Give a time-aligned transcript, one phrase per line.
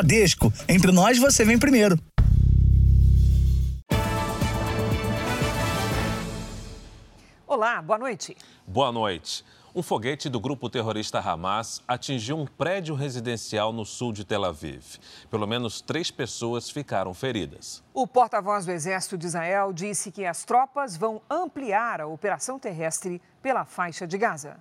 [0.00, 0.50] Bradesco.
[0.66, 1.98] Entre nós, você vem primeiro.
[7.46, 8.34] Olá, boa noite.
[8.66, 9.44] Boa noite.
[9.74, 14.98] Um foguete do grupo terrorista Hamas atingiu um prédio residencial no sul de Tel Aviv.
[15.30, 17.82] Pelo menos três pessoas ficaram feridas.
[17.92, 23.20] O porta-voz do Exército de Israel disse que as tropas vão ampliar a operação terrestre
[23.42, 24.56] pela faixa de Gaza.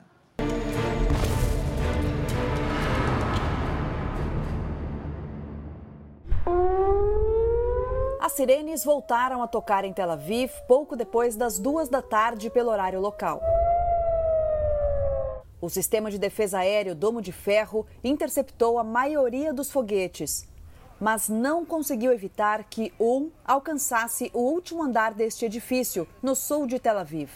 [8.30, 12.70] As sirenes voltaram a tocar em Tel Aviv pouco depois das duas da tarde pelo
[12.70, 13.42] horário local.
[15.60, 20.48] O sistema de defesa aéreo Domo de Ferro interceptou a maioria dos foguetes,
[21.00, 26.78] mas não conseguiu evitar que um alcançasse o último andar deste edifício, no sul de
[26.78, 27.32] Tel Aviv.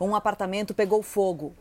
[0.00, 1.54] Um apartamento pegou fogo.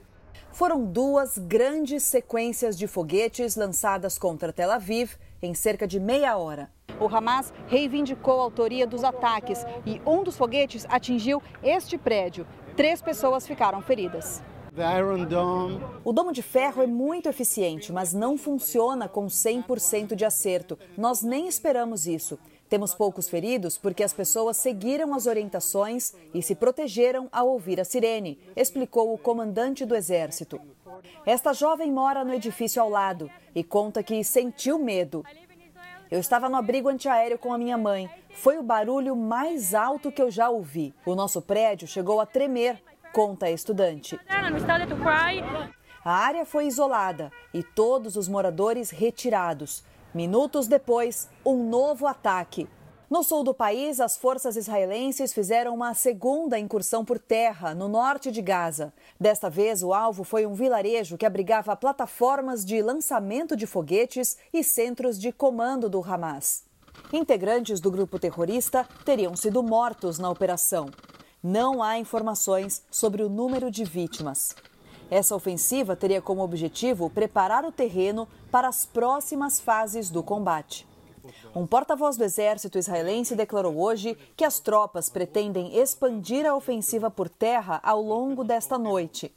[0.51, 6.69] Foram duas grandes sequências de foguetes lançadas contra Tel Aviv em cerca de meia hora.
[6.99, 12.47] O Hamas reivindicou a autoria dos ataques e um dos foguetes atingiu este prédio.
[12.75, 14.41] Três pessoas ficaram feridas.
[16.03, 20.77] O domo de ferro é muito eficiente, mas não funciona com 100% de acerto.
[20.97, 22.37] Nós nem esperamos isso.
[22.75, 27.85] Temos poucos feridos porque as pessoas seguiram as orientações e se protegeram ao ouvir a
[27.85, 30.59] sirene, explicou o comandante do exército.
[31.25, 35.23] Esta jovem mora no edifício ao lado e conta que sentiu medo.
[36.11, 38.09] Eu estava no abrigo antiaéreo com a minha mãe.
[38.31, 40.93] Foi o barulho mais alto que eu já ouvi.
[41.05, 44.19] O nosso prédio chegou a tremer conta a estudante.
[46.03, 49.81] A área foi isolada e todos os moradores retirados.
[50.15, 52.69] Minutos depois, um novo ataque.
[53.09, 58.31] No sul do país, as forças israelenses fizeram uma segunda incursão por terra, no norte
[58.31, 58.93] de Gaza.
[59.19, 64.63] Desta vez, o alvo foi um vilarejo que abrigava plataformas de lançamento de foguetes e
[64.63, 66.63] centros de comando do Hamas.
[67.11, 70.89] Integrantes do grupo terrorista teriam sido mortos na operação
[71.45, 74.55] não há informações sobre o número de vítimas.
[75.09, 80.87] Essa ofensiva teria como objetivo preparar o terreno para as próximas fases do combate.
[81.55, 87.29] Um porta-voz do exército israelense declarou hoje que as tropas pretendem expandir a ofensiva por
[87.29, 89.33] terra ao longo desta noite.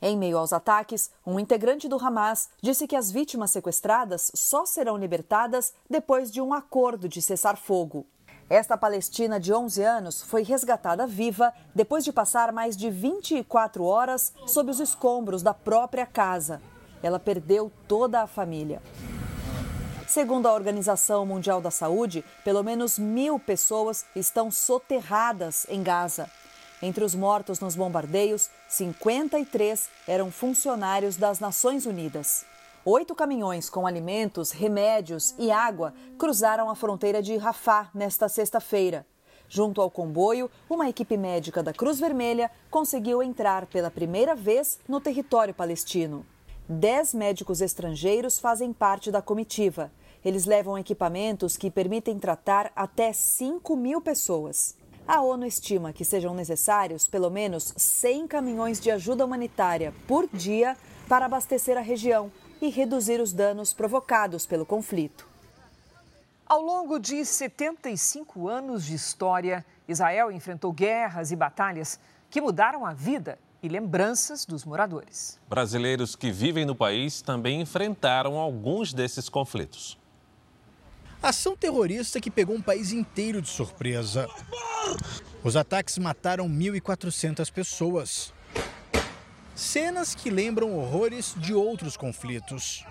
[0.00, 4.96] Em meio aos ataques, um integrante do Hamas disse que as vítimas sequestradas só serão
[4.96, 8.04] libertadas depois de um acordo de cessar fogo.
[8.52, 14.30] Esta palestina de 11 anos foi resgatada viva depois de passar mais de 24 horas
[14.46, 16.60] sob os escombros da própria casa.
[17.02, 18.82] Ela perdeu toda a família.
[20.06, 26.28] Segundo a Organização Mundial da Saúde, pelo menos mil pessoas estão soterradas em Gaza.
[26.82, 32.44] Entre os mortos nos bombardeios, 53 eram funcionários das Nações Unidas.
[32.84, 39.06] Oito caminhões com alimentos, remédios e água cruzaram a fronteira de Rafah nesta sexta-feira.
[39.48, 45.00] Junto ao comboio, uma equipe médica da Cruz Vermelha conseguiu entrar pela primeira vez no
[45.00, 46.26] território palestino.
[46.68, 49.92] Dez médicos estrangeiros fazem parte da comitiva.
[50.24, 54.76] Eles levam equipamentos que permitem tratar até 5 mil pessoas.
[55.06, 60.76] A ONU estima que sejam necessários pelo menos 100 caminhões de ajuda humanitária por dia
[61.08, 62.32] para abastecer a região
[62.62, 65.28] e reduzir os danos provocados pelo conflito.
[66.46, 71.98] Ao longo de 75 anos de história, Israel enfrentou guerras e batalhas
[72.30, 75.40] que mudaram a vida e lembranças dos moradores.
[75.48, 79.98] Brasileiros que vivem no país também enfrentaram alguns desses conflitos.
[81.22, 84.28] Ação terrorista que pegou um país inteiro de surpresa.
[85.42, 88.32] Os ataques mataram 1.400 pessoas.
[89.62, 92.84] Cenas que lembram horrores de outros conflitos.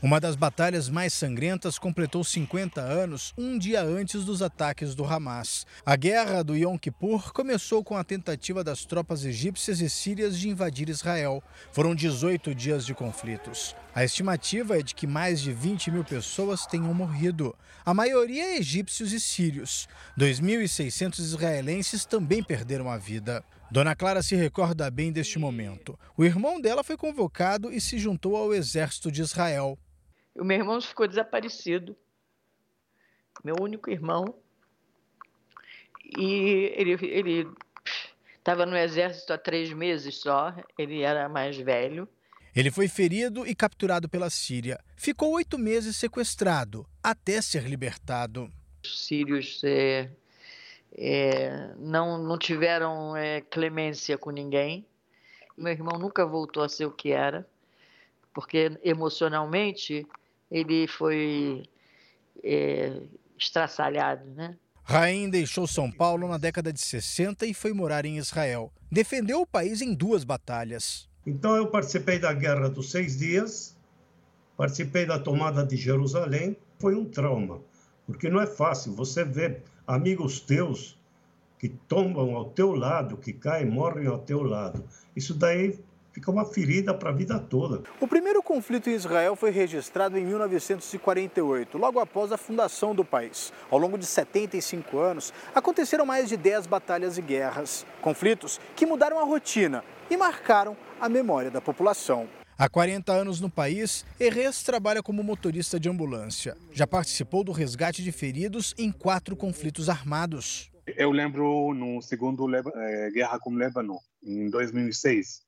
[0.00, 5.66] Uma das batalhas mais sangrentas completou 50 anos um dia antes dos ataques do Hamas.
[5.86, 10.50] A guerra do Yom Kippur começou com a tentativa das tropas egípcias e sírias de
[10.50, 11.42] invadir Israel.
[11.72, 13.74] Foram 18 dias de conflitos.
[13.94, 19.14] A estimativa é de que mais de 20 mil pessoas tenham morrido, a maioria egípcios
[19.14, 19.88] e sírios.
[20.16, 23.42] 2.600 israelenses também perderam a vida.
[23.70, 25.98] Dona Clara se recorda bem deste momento.
[26.16, 29.78] O irmão dela foi convocado e se juntou ao exército de Israel.
[30.34, 31.96] O meu irmão ficou desaparecido,
[33.44, 34.34] meu único irmão.
[36.16, 37.46] E ele
[38.38, 42.08] estava no exército há três meses só, ele era mais velho.
[42.56, 44.80] Ele foi ferido e capturado pela Síria.
[44.96, 48.50] Ficou oito meses sequestrado, até ser libertado.
[48.82, 50.10] Os sírios é,
[50.96, 54.86] é, não, não tiveram é, clemência com ninguém.
[55.56, 57.46] Meu irmão nunca voltou a ser o que era,
[58.32, 60.06] porque emocionalmente
[60.50, 61.64] ele foi
[62.42, 63.02] é,
[63.38, 64.56] estraçalhado, né?
[64.82, 68.72] Raim deixou São Paulo na década de 60 e foi morar em Israel.
[68.90, 71.06] Defendeu o país em duas batalhas.
[71.26, 73.76] Então eu participei da Guerra dos Seis Dias,
[74.56, 76.56] participei da tomada de Jerusalém.
[76.78, 77.60] Foi um trauma,
[78.06, 80.98] porque não é fácil você ver amigos teus
[81.58, 84.84] que tombam ao teu lado, que caem, morrem ao teu lado.
[85.16, 85.76] Isso daí
[86.12, 87.82] fica uma ferida para a vida toda.
[88.00, 93.52] O primeiro conflito em Israel foi registrado em 1948, logo após a fundação do país.
[93.70, 97.86] Ao longo de 75 anos, aconteceram mais de 10 batalhas e guerras.
[98.02, 102.28] Conflitos que mudaram a rotina e marcaram a memória da população.
[102.60, 106.56] Há 40 anos no país, Herrez trabalha como motorista de ambulância.
[106.72, 110.68] Já participou do resgate de feridos em quatro conflitos armados.
[110.96, 115.46] Eu lembro no segundo eh, guerra com o Líbano, em 2006.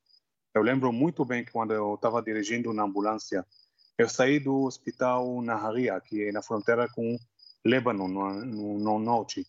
[0.55, 3.45] Eu lembro muito bem que quando eu estava dirigindo na ambulância,
[3.99, 7.19] eu saí do hospital Naharia, que é na fronteira com
[7.67, 9.45] Líbano, no, no, no norte.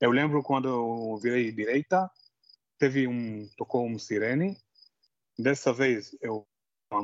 [0.00, 2.10] Eu lembro quando eu virei direita,
[2.78, 4.56] teve um tocou um sirene.
[5.38, 6.46] Dessa vez eu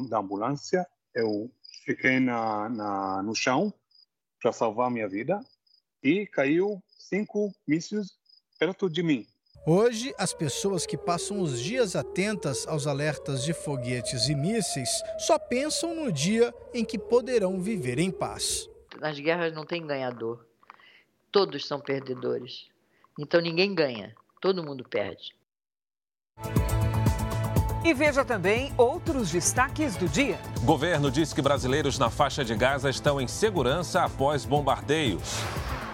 [0.08, 1.48] da ambulância, eu
[1.84, 3.72] fiquei na, na no chão
[4.42, 5.40] para salvar minha vida
[6.02, 8.18] e caiu cinco mísseis
[8.58, 9.26] perto de mim.
[9.64, 15.38] Hoje, as pessoas que passam os dias atentas aos alertas de foguetes e mísseis só
[15.38, 18.68] pensam no dia em que poderão viver em paz.
[19.00, 20.44] Nas guerras não tem ganhador.
[21.30, 22.68] Todos são perdedores.
[23.18, 25.34] Então ninguém ganha, todo mundo perde.
[27.86, 30.40] E veja também outros destaques do dia.
[30.62, 35.36] Governo diz que brasileiros na faixa de Gaza estão em segurança após bombardeios.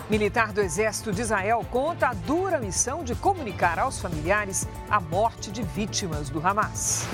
[0.08, 5.50] Militar do Exército de Israel conta a dura missão de comunicar aos familiares a morte
[5.50, 7.06] de vítimas do Hamas.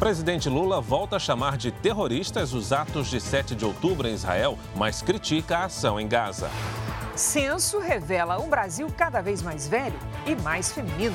[0.00, 4.58] Presidente Lula volta a chamar de terroristas os atos de 7 de outubro em Israel,
[4.74, 6.50] mas critica a ação em Gaza.
[7.14, 11.14] Censo revela um Brasil cada vez mais velho e mais feminino.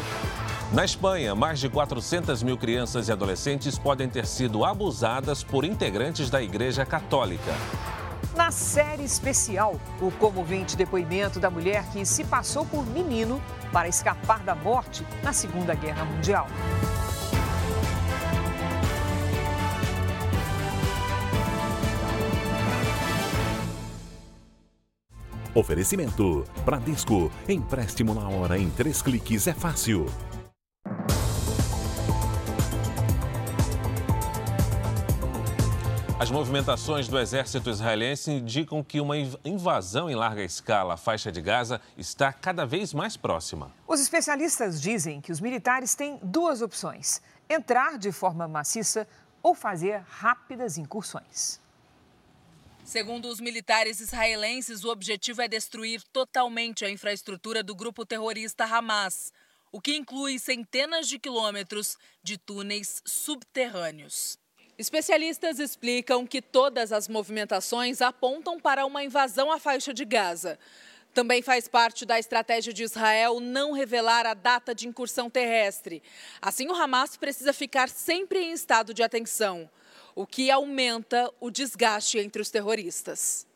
[0.74, 6.32] Na Espanha, mais de 400 mil crianças e adolescentes podem ter sido abusadas por integrantes
[6.32, 7.54] da Igreja Católica.
[8.36, 13.40] Na série especial, o comovente depoimento da mulher que se passou por menino
[13.72, 16.48] para escapar da morte na Segunda Guerra Mundial.
[25.54, 27.32] Oferecimento: Bradesco.
[27.48, 30.08] Empréstimo na hora em três cliques é fácil.
[36.24, 41.42] As movimentações do exército israelense indicam que uma invasão em larga escala à faixa de
[41.42, 43.76] Gaza está cada vez mais próxima.
[43.86, 49.06] Os especialistas dizem que os militares têm duas opções: entrar de forma maciça
[49.42, 51.60] ou fazer rápidas incursões.
[52.86, 59.34] Segundo os militares israelenses, o objetivo é destruir totalmente a infraestrutura do grupo terrorista Hamas,
[59.74, 64.42] o que inclui centenas de quilômetros de túneis subterrâneos.
[64.84, 70.60] Especialistas explicam que todas as movimentações apontam para uma invasão à faixa de Gaza.
[71.14, 76.04] Também faz parte da estratégia de Israel não revelar a data de incursão terrestre.
[76.42, 79.70] Assim, o Hamas precisa ficar sempre em estado de atenção,
[80.14, 83.48] o que aumenta o desgaste entre os terroristas.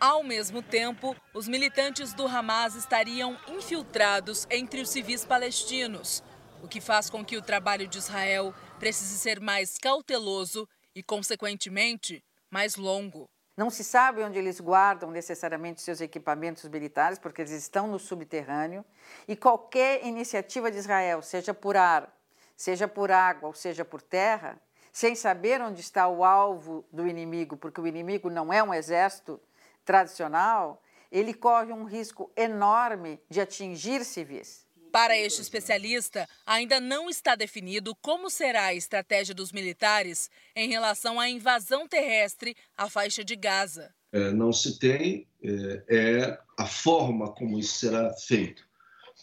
[0.00, 6.22] Ao mesmo tempo, os militantes do Hamas estariam infiltrados entre os civis palestinos,
[6.62, 12.22] o que faz com que o trabalho de Israel precise ser mais cauteloso e, consequentemente,
[12.50, 13.28] mais longo.
[13.56, 18.84] Não se sabe onde eles guardam necessariamente seus equipamentos militares, porque eles estão no subterrâneo,
[19.28, 22.10] e qualquer iniciativa de Israel, seja por ar,
[22.56, 24.60] seja por água ou seja por terra,
[24.92, 29.40] sem saber onde está o alvo do inimigo, porque o inimigo não é um exército
[29.84, 34.66] tradicional, ele corre um risco enorme de atingir civis.
[34.92, 41.20] Para este especialista, ainda não está definido como será a estratégia dos militares em relação
[41.20, 43.94] à invasão terrestre à faixa de Gaza.
[44.12, 48.68] É, não se tem é, é, a forma como isso será feito.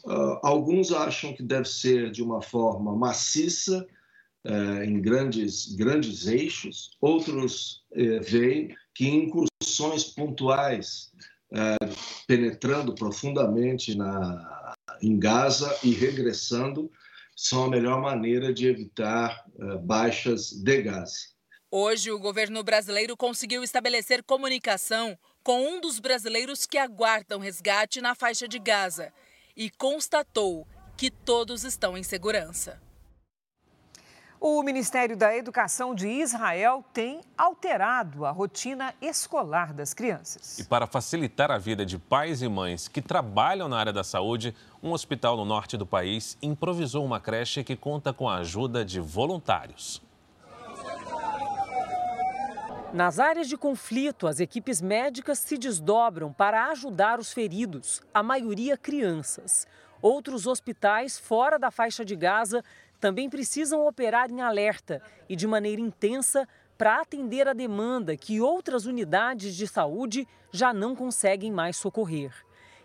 [0.05, 3.86] Uh, alguns acham que deve ser de uma forma maciça,
[4.50, 11.12] é, em grandes, grandes eixos, outros é, veem que incursões pontuais,
[11.51, 11.75] é,
[12.25, 14.66] penetrando profundamente na,
[15.01, 16.92] em Gaza e regressando
[17.36, 21.36] são a melhor maneira de evitar uh, baixas de gás.
[21.70, 28.16] Hoje, o governo brasileiro conseguiu estabelecer comunicação com um dos brasileiros que aguardam resgate na
[28.16, 29.13] faixa de Gaza
[29.56, 32.82] e constatou que todos estão em segurança.
[34.39, 40.60] O Ministério da Educação de Israel tem alterado a rotina escolar das crianças.
[40.60, 44.56] E para facilitar a vida de pais e mães que trabalham na área da saúde,
[44.82, 49.00] um hospital no norte do país improvisou uma creche que conta com a ajuda de
[49.00, 50.03] voluntários.
[52.94, 58.77] Nas áreas de conflito, as equipes médicas se desdobram para ajudar os feridos, a maioria
[58.77, 59.67] crianças.
[60.01, 62.63] Outros hospitais fora da faixa de Gaza
[63.00, 68.86] também precisam operar em alerta e de maneira intensa para atender a demanda que outras
[68.86, 72.32] unidades de saúde já não conseguem mais socorrer.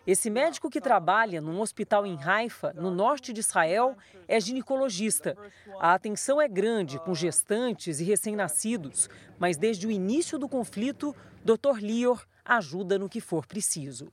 [0.05, 3.95] Esse médico que trabalha num hospital em Haifa, no norte de Israel,
[4.27, 5.37] é ginecologista.
[5.79, 11.15] A atenção é grande com gestantes e recém-nascidos, mas desde o início do conflito,
[11.45, 11.77] Dr.
[11.79, 14.11] Lior ajuda no que for preciso.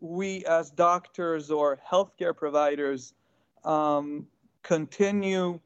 [0.00, 3.12] We as doctors or healthcare providers
[3.64, 4.24] um,
[4.62, 5.60] continue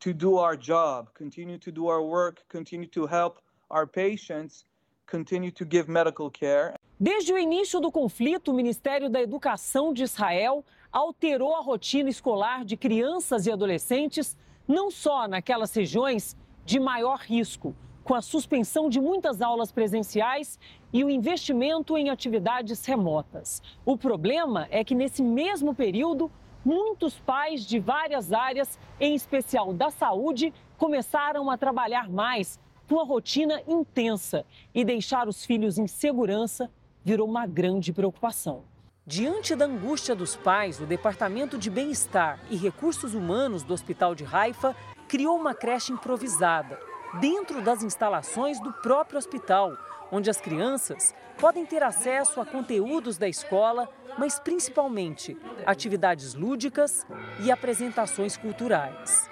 [0.00, 3.38] to do our job, continue to do our work, continue to help
[3.70, 4.64] our patients,
[5.06, 6.74] continue to give medical care.
[6.98, 12.64] Desde o início do conflito, o Ministério da Educação de Israel alterou a rotina escolar
[12.64, 14.36] de crianças e adolescentes,
[14.66, 16.34] não só naquelas regiões
[16.64, 20.58] de maior risco, com a suspensão de muitas aulas presenciais
[20.92, 23.60] e o investimento em atividades remotas.
[23.84, 26.30] O problema é que nesse mesmo período,
[26.66, 32.58] muitos pais de várias áreas, em especial da saúde, começaram a trabalhar mais
[32.88, 34.44] com a rotina intensa
[34.74, 36.68] e deixar os filhos em segurança
[37.04, 38.64] virou uma grande preocupação.
[39.06, 44.24] Diante da angústia dos pais, o Departamento de Bem-Estar e Recursos Humanos do Hospital de
[44.24, 44.74] Haifa
[45.06, 46.80] criou uma creche improvisada
[47.20, 49.76] dentro das instalações do próprio hospital,
[50.10, 57.06] onde as crianças podem ter acesso a conteúdos da escola mas principalmente atividades lúdicas
[57.44, 59.30] e apresentações culturais.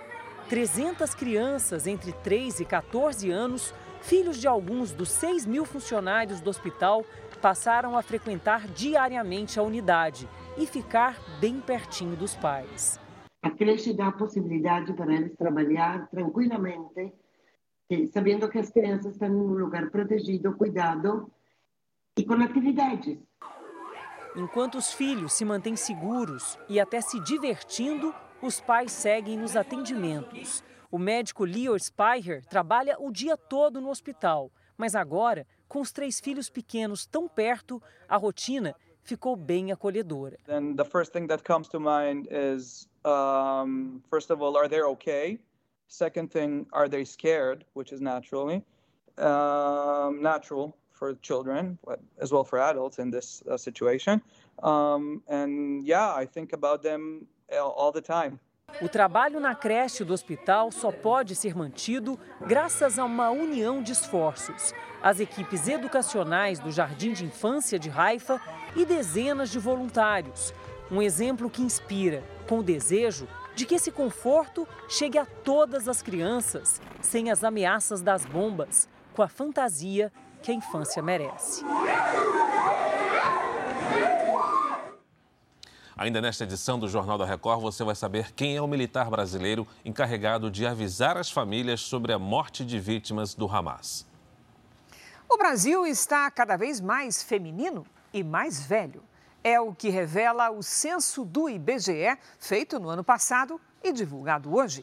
[0.49, 6.51] 300 crianças entre 3 e 14 anos, filhos de alguns dos 6 mil funcionários do
[6.51, 7.05] hospital,
[7.41, 13.01] passaram a frequentar diariamente a unidade e ficar bem pertinho dos pais.
[13.43, 17.13] A creche dá a possibilidade para eles trabalhar tranquilamente,
[18.13, 21.31] sabendo que as crianças estão em um lugar protegido, cuidado
[22.17, 23.19] e com atividades
[24.37, 28.13] Enquanto os filhos se mantêm seguros e até se divertindo,
[28.43, 30.65] os pais seguem nos atendimentos.
[30.91, 36.19] O médico Leo Speicher trabalha o dia todo no hospital, mas agora, com os três
[36.19, 38.75] filhos pequenos tão perto, a rotina
[39.05, 40.37] ficou bem acolhedora.
[40.49, 44.83] And the first thing that comes to mind is um, first of all, are they
[44.83, 45.39] okay?
[45.89, 48.65] Second thing, are they scared, which is naturally
[49.19, 51.79] um, natural for children,
[52.21, 54.23] as well for adults in this uh, situation.
[54.63, 58.39] Um, and yeah, I think about them all the time.
[58.81, 63.93] O trabalho na creche do hospital só pode ser mantido graças a uma união de
[63.93, 64.73] esforços.
[65.03, 68.41] As equipes educacionais do Jardim de Infância de Haifa
[68.75, 70.53] e dezenas de voluntários.
[70.91, 76.03] Um exemplo que inspira, com o desejo de que esse conforto chegue a todas as
[76.03, 81.65] crianças, sem as ameaças das bombas, com a fantasia que a infância merece.
[85.97, 89.67] Ainda nesta edição do Jornal da Record, você vai saber quem é o militar brasileiro
[89.85, 94.05] encarregado de avisar as famílias sobre a morte de vítimas do Hamas.
[95.29, 99.05] O Brasil está cada vez mais feminino e mais velho.
[99.47, 104.83] É o que revela o censo do IBGE, feito no ano passado e divulgado hoje.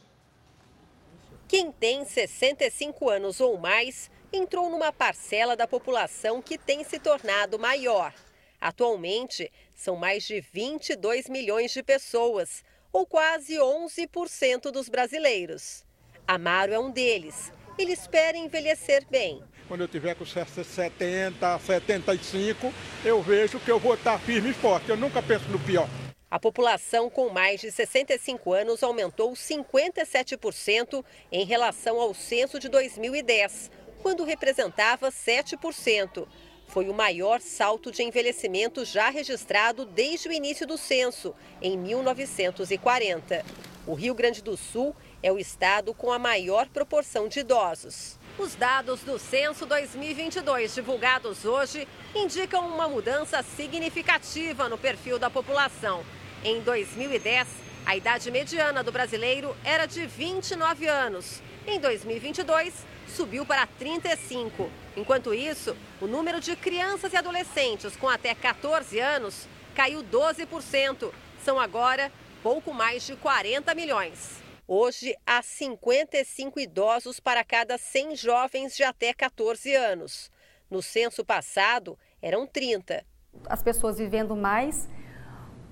[1.48, 7.58] Quem tem 65 anos ou mais entrou numa parcela da população que tem se tornado
[7.58, 8.14] maior.
[8.60, 15.84] Atualmente, são mais de 22 milhões de pessoas, ou quase 11% dos brasileiros.
[16.24, 17.52] Amaro é um deles.
[17.76, 19.42] Ele espera envelhecer bem.
[19.68, 22.72] Quando eu tiver com 70, 75,
[23.04, 24.90] eu vejo que eu vou estar firme e forte.
[24.90, 25.88] Eu nunca penso no pior.
[26.30, 33.70] A população com mais de 65 anos aumentou 57% em relação ao censo de 2010
[34.02, 36.26] quando representava 7%.
[36.66, 43.44] Foi o maior salto de envelhecimento já registrado desde o início do censo, em 1940.
[43.86, 48.18] O Rio Grande do Sul é o estado com a maior proporção de idosos.
[48.38, 56.02] Os dados do censo 2022, divulgados hoje, indicam uma mudança significativa no perfil da população.
[56.42, 57.46] Em 2010,
[57.84, 61.42] a idade mediana do brasileiro era de 29 anos.
[61.66, 62.72] Em 2022,
[63.06, 64.70] subiu para 35.
[64.96, 71.12] Enquanto isso, o número de crianças e adolescentes com até 14 anos caiu 12%.
[71.44, 72.10] São agora
[72.42, 74.41] pouco mais de 40 milhões.
[74.66, 80.30] Hoje, há 55 idosos para cada 100 jovens de até 14 anos.
[80.70, 83.04] No censo passado, eram 30.
[83.46, 84.88] As pessoas vivendo mais,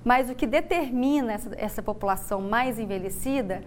[0.04, 3.62] mas o que determina essa, essa população mais envelhecida,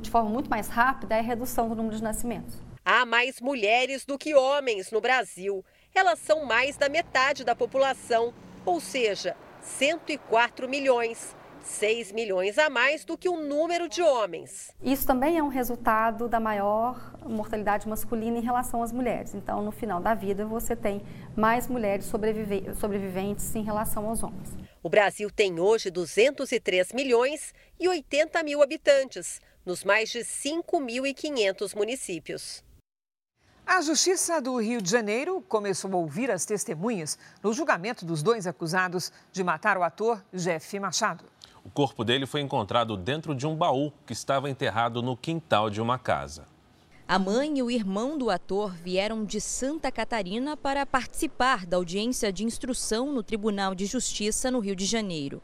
[0.00, 2.60] de forma muito mais rápida, é a redução do número de nascimentos.
[2.84, 5.64] Há mais mulheres do que homens no Brasil.
[5.94, 8.32] Elas são mais da metade da população,
[8.64, 11.36] ou seja, 104 milhões.
[11.62, 14.74] 6 milhões a mais do que o número de homens.
[14.82, 19.34] Isso também é um resultado da maior mortalidade masculina em relação às mulheres.
[19.34, 21.02] Então, no final da vida, você tem
[21.36, 24.50] mais mulheres sobrevive sobreviventes em relação aos homens.
[24.82, 32.64] O Brasil tem hoje 203 milhões e 80 mil habitantes, nos mais de 5.500 municípios.
[33.64, 38.46] A Justiça do Rio de Janeiro começou a ouvir as testemunhas no julgamento dos dois
[38.46, 41.24] acusados de matar o ator Jeff Machado.
[41.64, 45.80] O corpo dele foi encontrado dentro de um baú que estava enterrado no quintal de
[45.80, 46.46] uma casa.
[47.06, 52.32] A mãe e o irmão do ator vieram de Santa Catarina para participar da audiência
[52.32, 55.42] de instrução no Tribunal de Justiça no Rio de Janeiro.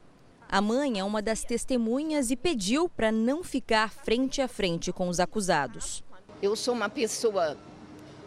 [0.48, 5.08] A mãe é uma das testemunhas e pediu para não ficar frente a frente com
[5.08, 6.02] os acusados.
[6.40, 7.56] Eu sou uma pessoa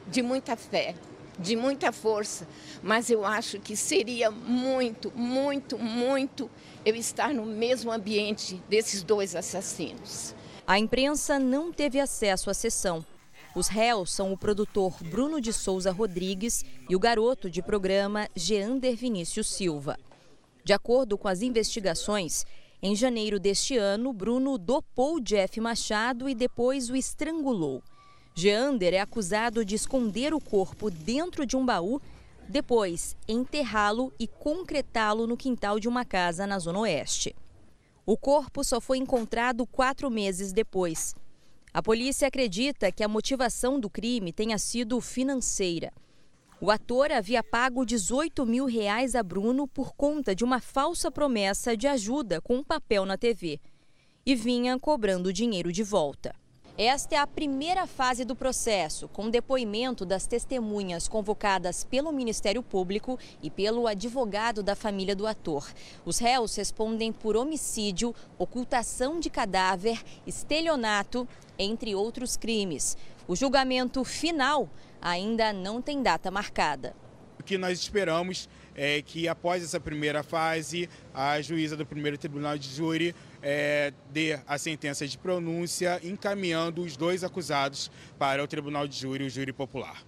[0.07, 0.93] de muita fé,
[1.41, 2.48] de muita força,
[2.81, 6.50] mas eu acho que seria muito, muito, muito
[6.86, 10.36] eu estar no mesmo ambiente desses dois assassinos.
[10.65, 13.05] A imprensa não teve acesso à sessão.
[13.53, 18.95] Os réus são o produtor Bruno de Souza Rodrigues e o garoto de programa Geander
[18.95, 19.98] Vinícius Silva.
[20.63, 22.45] De acordo com as investigações,
[22.81, 27.83] em janeiro deste ano, Bruno dopou Jeff Machado e depois o estrangulou.
[28.33, 32.01] Geander é acusado de esconder o corpo dentro de um baú,
[32.47, 37.35] depois enterrá-lo e concretá-lo no quintal de uma casa na Zona Oeste.
[38.05, 41.13] O corpo só foi encontrado quatro meses depois.
[41.73, 45.93] A polícia acredita que a motivação do crime tenha sido financeira.
[46.59, 51.75] O ator havia pago 18 mil reais a Bruno por conta de uma falsa promessa
[51.75, 53.59] de ajuda com um papel na TV
[54.25, 56.35] e vinha cobrando dinheiro de volta.
[56.83, 63.20] Esta é a primeira fase do processo, com depoimento das testemunhas convocadas pelo Ministério Público
[63.39, 65.72] e pelo advogado da família do ator.
[66.03, 72.98] Os réus respondem por homicídio, ocultação de cadáver, estelionato, entre outros crimes.
[73.27, 74.67] O julgamento final
[75.00, 76.96] ainda não tem data marcada.
[77.39, 82.57] O que nós esperamos é que, após essa primeira fase, a juíza do primeiro tribunal
[82.57, 88.87] de júri é, dê a sentença de pronúncia, encaminhando os dois acusados para o tribunal
[88.87, 90.03] de júri, o júri popular.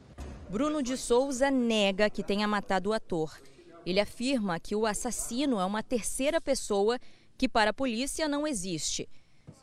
[0.49, 3.41] Bruno de Souza nega que tenha matado o ator.
[3.85, 6.99] Ele afirma que o assassino é uma terceira pessoa
[7.37, 9.09] que, para a polícia, não existe.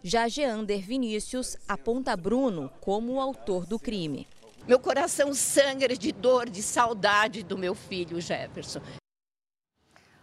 [0.03, 4.27] Já Geander Vinícius aponta Bruno como o autor do crime.
[4.67, 8.81] Meu coração sangra de dor, de saudade do meu filho Jefferson.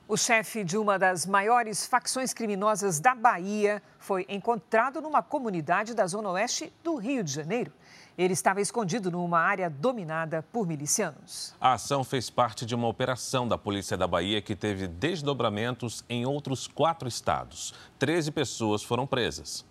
[0.09, 6.07] O chefe de uma das maiores facções criminosas da Bahia foi encontrado numa comunidade da
[6.07, 7.73] zona oeste do Rio de Janeiro.
[8.17, 11.53] Ele estava escondido numa área dominada por milicianos.
[11.59, 16.25] A ação fez parte de uma operação da Polícia da Bahia que teve desdobramentos em
[16.25, 17.73] outros quatro estados.
[17.99, 19.65] Treze pessoas foram presas.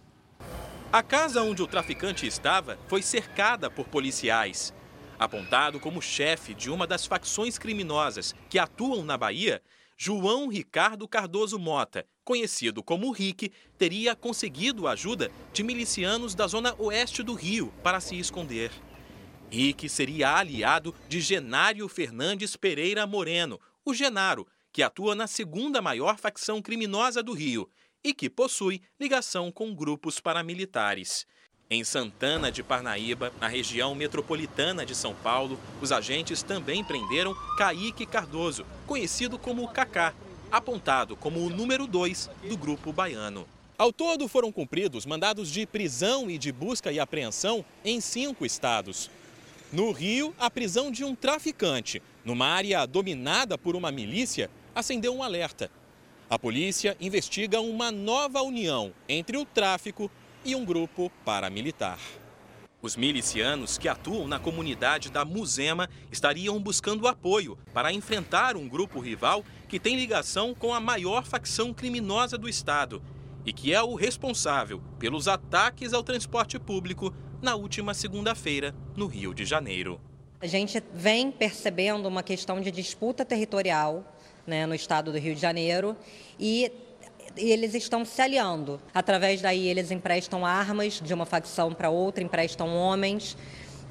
[0.92, 4.74] A casa onde o traficante estava foi cercada por policiais.
[5.18, 9.62] Apontado como chefe de uma das facções criminosas que atuam na Bahia,
[9.98, 16.74] João Ricardo Cardoso Mota, conhecido como Rick, teria conseguido a ajuda de milicianos da zona
[16.78, 18.70] oeste do Rio para se esconder.
[19.50, 26.18] Rick seria aliado de Genário Fernandes Pereira Moreno, o Genaro, que atua na segunda maior
[26.18, 27.66] facção criminosa do Rio
[28.04, 31.26] e que possui ligação com grupos paramilitares.
[31.68, 38.06] Em Santana de Parnaíba, na região metropolitana de São Paulo, os agentes também prenderam Caíque
[38.06, 40.14] Cardoso, conhecido como Cacá,
[40.48, 43.48] apontado como o número 2 do grupo baiano.
[43.76, 49.10] Ao todo, foram cumpridos mandados de prisão e de busca e apreensão em cinco estados.
[49.72, 55.22] No Rio, a prisão de um traficante, numa área dominada por uma milícia, acendeu um
[55.22, 55.68] alerta.
[56.30, 60.08] A polícia investiga uma nova união entre o tráfico
[60.46, 61.98] e um grupo paramilitar.
[62.80, 69.00] Os milicianos que atuam na comunidade da Muzema estariam buscando apoio para enfrentar um grupo
[69.00, 73.02] rival que tem ligação com a maior facção criminosa do estado
[73.44, 79.34] e que é o responsável pelos ataques ao transporte público na última segunda-feira no Rio
[79.34, 80.00] de Janeiro.
[80.40, 84.04] A gente vem percebendo uma questão de disputa territorial
[84.46, 85.96] né, no estado do Rio de Janeiro
[86.38, 86.70] e
[87.36, 88.80] e eles estão se aliando.
[88.94, 93.36] Através daí, eles emprestam armas de uma facção para outra, emprestam homens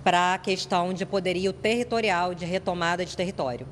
[0.04, 3.68] para a questão de poderio territorial, de retomada de território.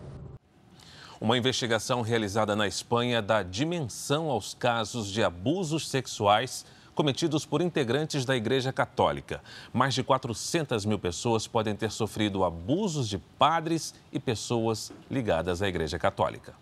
[1.21, 8.25] Uma investigação realizada na Espanha dá dimensão aos casos de abusos sexuais cometidos por integrantes
[8.25, 9.41] da Igreja Católica.
[9.71, 15.67] Mais de 400 mil pessoas podem ter sofrido abusos de padres e pessoas ligadas à
[15.67, 16.53] Igreja Católica.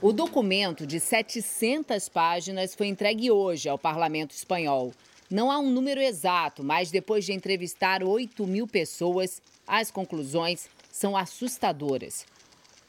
[0.00, 4.92] O documento de 700 páginas foi entregue hoje ao Parlamento Espanhol.
[5.28, 11.16] Não há um número exato, mas depois de entrevistar 8 mil pessoas, as conclusões são
[11.16, 12.24] assustadoras.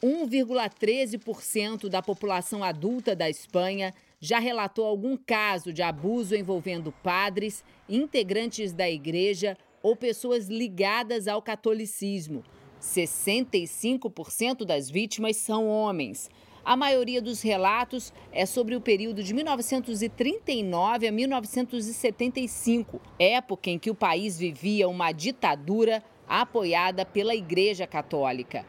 [0.00, 8.72] 1,13% da população adulta da Espanha já relatou algum caso de abuso envolvendo padres, integrantes
[8.72, 12.44] da igreja ou pessoas ligadas ao catolicismo.
[12.80, 16.30] 65% das vítimas são homens.
[16.64, 23.90] A maioria dos relatos é sobre o período de 1939 a 1975, época em que
[23.90, 28.64] o país vivia uma ditadura apoiada pela Igreja Católica.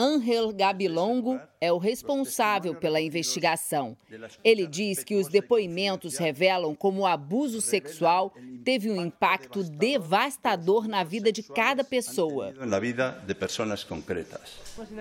[0.00, 3.94] Angel Gabilongo é o responsável pela investigação.
[4.42, 8.32] Ele diz que os depoimentos revelam como o abuso sexual
[8.64, 12.54] teve um impacto devastador na vida de cada pessoa.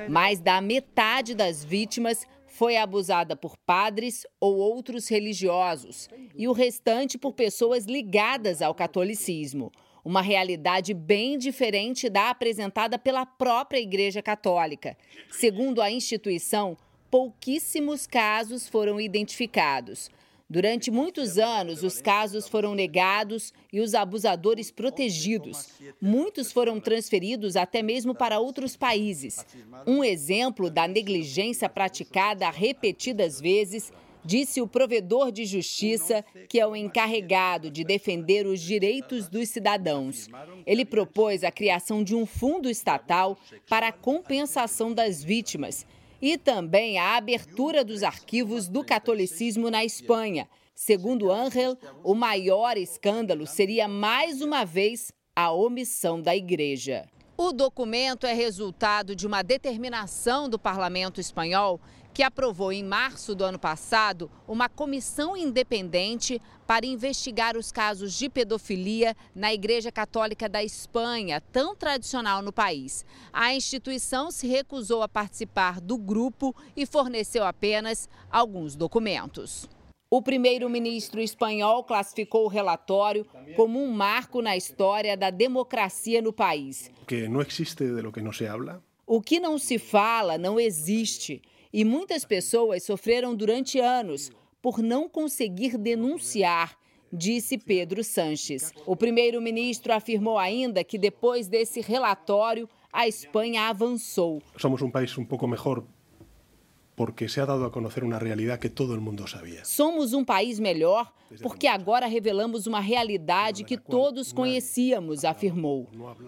[0.10, 7.18] Mais da metade das vítimas foi abusada por padres ou outros religiosos, e o restante
[7.18, 9.72] por pessoas ligadas ao catolicismo
[10.04, 14.98] uma realidade bem diferente da apresentada pela própria Igreja Católica.
[15.30, 16.78] Segundo a instituição,
[17.10, 20.10] pouquíssimos casos foram identificados.
[20.52, 25.68] Durante muitos anos, os casos foram negados e os abusadores protegidos.
[26.02, 29.46] Muitos foram transferidos até mesmo para outros países.
[29.86, 36.76] Um exemplo da negligência praticada repetidas vezes disse o provedor de justiça, que é o
[36.76, 40.28] encarregado de defender os direitos dos cidadãos.
[40.66, 43.38] Ele propôs a criação de um fundo estatal
[43.70, 45.86] para a compensação das vítimas
[46.22, 50.48] e também a abertura dos arquivos do catolicismo na Espanha.
[50.76, 57.08] Segundo Angel, o maior escândalo seria mais uma vez a omissão da igreja.
[57.38, 61.80] O documento é resultado de uma determinação do parlamento espanhol
[62.14, 68.30] que aprovou em março do ano passado uma comissão independente para investigar os casos de
[68.30, 73.06] pedofilia na Igreja Católica da Espanha, tão tradicional no país.
[73.32, 79.68] A instituição se recusou a participar do grupo e forneceu apenas alguns documentos.
[80.12, 86.92] O primeiro-ministro espanhol classificou o relatório como um marco na história da democracia no país.
[87.06, 88.84] Que não existe de lo que não se habla.
[89.06, 95.08] O que não se fala não existe e muitas pessoas sofreram durante anos por não
[95.08, 96.78] conseguir denunciar,
[97.12, 98.74] disse Pedro Sanches.
[98.86, 104.42] O primeiro-ministro afirmou ainda que depois desse relatório, a Espanha avançou.
[104.58, 105.84] Somos um país um pouco melhor
[107.00, 109.64] porque se ha dado a conhecer uma realidade que todo o mundo sabia.
[109.64, 111.10] Somos um país melhor
[111.42, 115.88] porque agora revelamos uma realidade que todos conhecíamos, afirmou.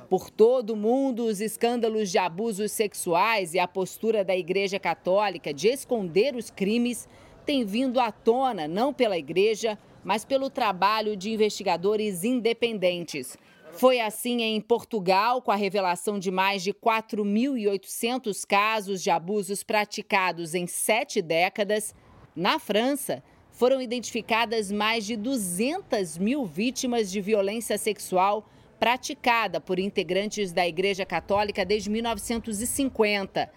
[0.09, 5.53] Por todo o mundo, os escândalos de abusos sexuais e a postura da Igreja Católica
[5.53, 7.05] de esconder os crimes
[7.45, 13.37] têm vindo à tona não pela Igreja, mas pelo trabalho de investigadores independentes.
[13.73, 20.53] Foi assim em Portugal, com a revelação de mais de 4.800 casos de abusos praticados
[20.53, 21.95] em sete décadas.
[22.35, 28.47] Na França, foram identificadas mais de 200 mil vítimas de violência sexual
[28.79, 33.51] praticada por integrantes da Igreja Católica desde 1950.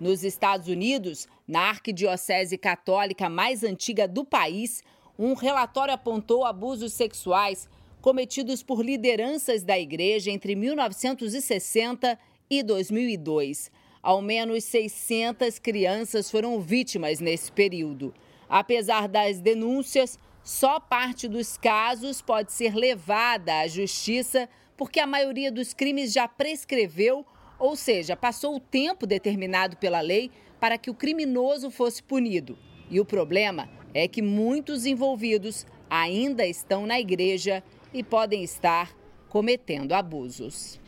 [0.00, 4.82] Nos Estados Unidos, na arquidiocese católica mais antiga do país,
[5.18, 7.68] um relatório apontou abusos sexuais
[8.02, 12.18] cometidos por lideranças da igreja entre 1960
[12.50, 13.70] e 2002.
[14.02, 18.12] Ao menos 600 crianças foram vítimas nesse período.
[18.48, 25.52] Apesar das denúncias, só parte dos casos pode ser levada à justiça porque a maioria
[25.52, 27.24] dos crimes já prescreveu,
[27.56, 32.58] ou seja, passou o tempo determinado pela lei para que o criminoso fosse punido.
[32.90, 37.62] E o problema é que muitos envolvidos ainda estão na igreja
[37.92, 38.90] e podem estar
[39.28, 40.80] cometendo abusos.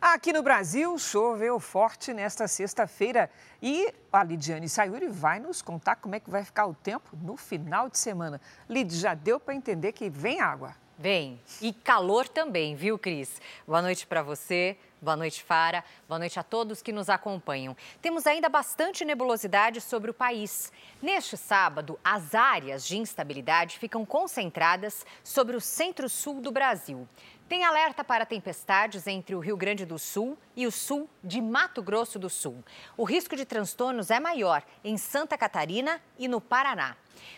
[0.00, 3.30] Aqui no Brasil, choveu forte nesta sexta-feira
[3.62, 7.38] e a Lidiane Sayuri vai nos contar como é que vai ficar o tempo no
[7.38, 8.38] final de semana.
[8.68, 10.76] Lid, já deu para entender que vem água.
[10.98, 11.40] Vem.
[11.60, 13.40] E calor também, viu, Cris?
[13.66, 14.76] Boa noite para você.
[15.04, 15.84] Boa noite, Fara.
[16.08, 17.76] Boa noite a todos que nos acompanham.
[18.00, 20.72] Temos ainda bastante nebulosidade sobre o país.
[21.02, 27.06] Neste sábado, as áreas de instabilidade ficam concentradas sobre o centro-sul do Brasil.
[27.46, 31.82] Tem alerta para tempestades entre o Rio Grande do Sul e o sul de Mato
[31.82, 32.64] Grosso do Sul.
[32.96, 36.96] O risco de transtornos é maior em Santa Catarina e no Paraná.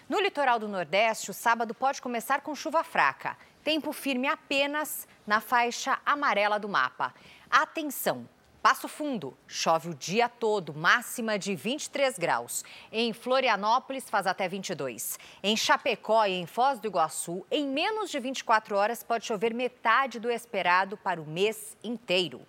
[0.09, 3.37] No litoral do Nordeste, o sábado pode começar com chuva fraca.
[3.65, 7.13] Tempo firme apenas na faixa amarela do mapa.
[7.51, 8.29] Atenção!
[8.61, 12.65] Passo Fundo, chove o dia todo, máxima de 23 graus.
[12.91, 15.17] Em Florianópolis faz até 22.
[15.41, 20.19] Em Chapecó e em Foz do Iguaçu, em menos de 24 horas pode chover metade
[20.19, 22.41] do esperado para o mês inteiro.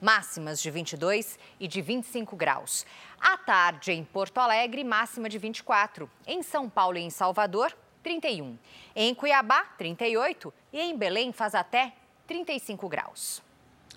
[0.00, 2.86] Máximas de 22 e de 25 graus.
[3.20, 6.08] À tarde em Porto Alegre, máxima de 24.
[6.24, 8.56] Em São Paulo e em Salvador, 31.
[8.94, 11.94] Em Cuiabá, 38 e em Belém faz até
[12.28, 13.42] 35 graus.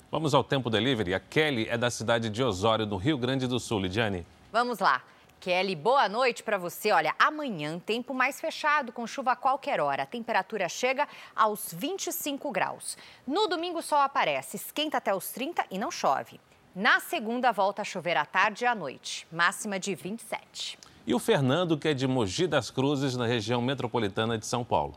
[0.09, 1.13] Vamos ao tempo delivery.
[1.13, 3.81] A Kelly é da cidade de Osório, no Rio Grande do Sul.
[3.81, 4.25] Lidiane.
[4.53, 5.03] Vamos lá.
[5.41, 6.93] Kelly, boa noite para você.
[6.93, 10.03] Olha, amanhã tempo mais fechado, com chuva a qualquer hora.
[10.03, 12.97] A temperatura chega aos 25 graus.
[13.27, 16.39] No domingo o sol aparece, esquenta até os 30 e não chove.
[16.73, 20.79] Na segunda volta a chover à tarde e à noite, máxima de 27.
[21.05, 24.95] E o Fernando, que é de Mogi das Cruzes, na região metropolitana de São Paulo.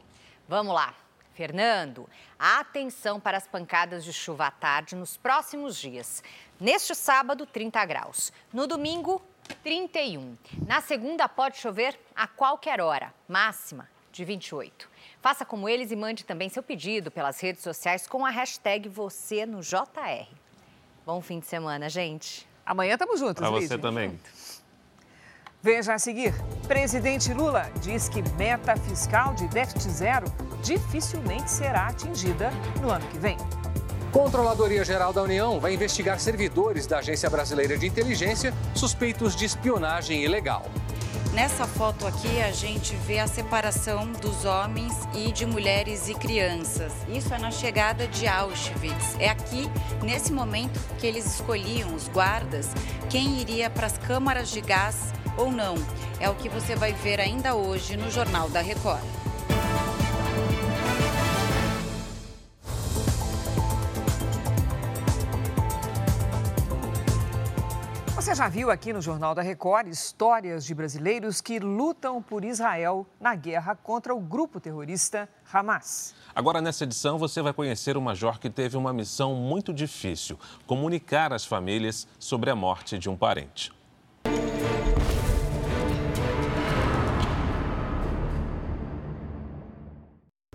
[0.49, 0.94] Vamos lá.
[1.40, 2.07] Fernando,
[2.38, 6.22] atenção para as pancadas de chuva à tarde nos próximos dias.
[6.61, 8.31] Neste sábado, 30 graus.
[8.53, 9.22] No domingo,
[9.64, 10.37] 31.
[10.66, 14.87] Na segunda, pode chover a qualquer hora, máxima de 28.
[15.22, 19.46] Faça como eles e mande também seu pedido pelas redes sociais com a hashtag você
[19.46, 20.29] no JR.
[21.07, 22.46] Bom fim de semana, gente.
[22.66, 24.20] Amanhã estamos juntos, Para você também.
[25.62, 26.35] Veja a seguir.
[26.68, 33.18] Presidente Lula diz que meta fiscal de déficit zero dificilmente será atingida no ano que
[33.18, 33.37] vem.
[34.12, 40.25] Controladoria Geral da União vai investigar servidores da Agência Brasileira de Inteligência suspeitos de espionagem
[40.25, 40.66] ilegal.
[41.33, 46.92] Nessa foto aqui a gente vê a separação dos homens e de mulheres e crianças.
[47.09, 49.14] Isso é na chegada de Auschwitz.
[49.16, 49.70] É aqui,
[50.03, 52.68] nesse momento, que eles escolhiam os guardas
[53.09, 55.77] quem iria para as câmaras de gás ou não.
[56.18, 59.20] É o que você vai ver ainda hoje no Jornal da Record.
[68.31, 73.05] Você já viu aqui no Jornal da Record histórias de brasileiros que lutam por Israel
[73.21, 76.14] na guerra contra o grupo terrorista Hamas.
[76.33, 81.33] Agora, nessa edição, você vai conhecer o major que teve uma missão muito difícil: comunicar
[81.33, 83.73] às famílias sobre a morte de um parente.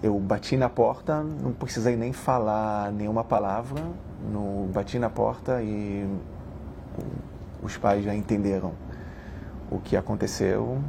[0.01, 3.83] Eu bati na porta, não precisei nem falar nenhuma palavra,
[4.31, 6.07] no, bati na porta e
[7.65, 8.73] os pais já entenderam
[9.69, 10.81] o que aconteceu.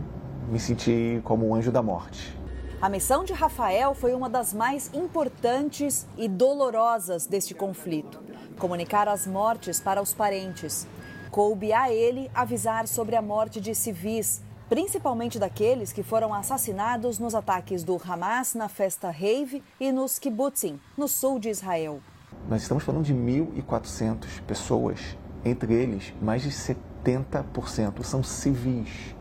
[0.48, 2.38] Me senti como um anjo da morte.
[2.80, 9.26] A missão de Rafael foi uma das mais importantes e dolorosas deste conflito comunicar as
[9.26, 10.86] mortes para os parentes.
[11.30, 17.34] Coube a ele avisar sobre a morte de civis, principalmente daqueles que foram assassinados nos
[17.34, 22.00] ataques do Hamas na festa Rave e nos kibbutzim, no sul de Israel.
[22.48, 29.14] Nós estamos falando de 1.400 pessoas, entre eles mais de 70% são civis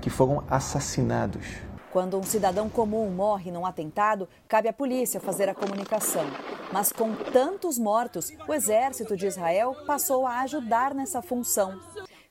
[0.00, 1.46] que foram assassinados.
[1.90, 6.24] Quando um cidadão comum morre num atentado, cabe à polícia fazer a comunicação.
[6.72, 11.80] Mas com tantos mortos, o exército de Israel passou a ajudar nessa função.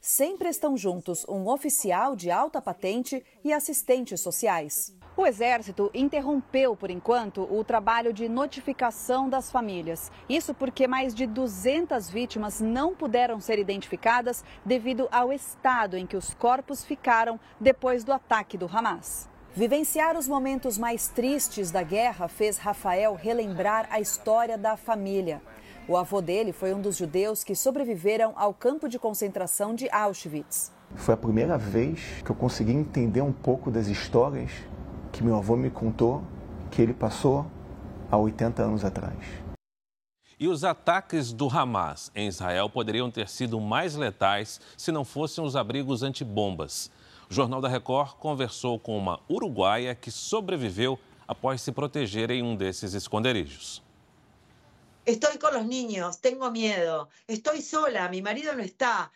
[0.02, 4.94] Sempre estão juntos um oficial de alta patente e assistentes sociais.
[5.16, 10.12] O Exército interrompeu, por enquanto, o trabalho de notificação das famílias.
[10.28, 16.18] Isso porque mais de 200 vítimas não puderam ser identificadas devido ao estado em que
[16.18, 19.30] os corpos ficaram depois do ataque do Hamas.
[19.56, 25.44] Vivenciar os momentos mais tristes da guerra fez Rafael relembrar a história da família.
[25.88, 30.72] O avô dele foi um dos judeus que sobreviveram ao campo de concentração de Auschwitz.
[30.96, 34.50] Foi a primeira vez que eu consegui entender um pouco das histórias
[35.14, 36.24] que meu avô me contou
[36.72, 37.46] que ele passou
[38.12, 39.16] há 80 anos atrás.
[40.40, 45.44] E os ataques do Hamas em Israel poderiam ter sido mais letais se não fossem
[45.44, 46.90] os abrigos antibombas.
[47.30, 50.98] O Jornal da Record conversou com uma uruguaia que sobreviveu
[51.28, 53.84] após se proteger em um desses esconderijos.
[55.06, 57.08] Estou com os niños, tenho medo.
[57.28, 59.12] Estou sola, meu marido não está.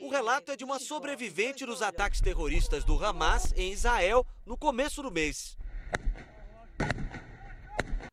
[0.00, 5.02] O relato é de uma sobrevivente dos ataques terroristas do Hamas em Israel no começo
[5.02, 5.56] do mês.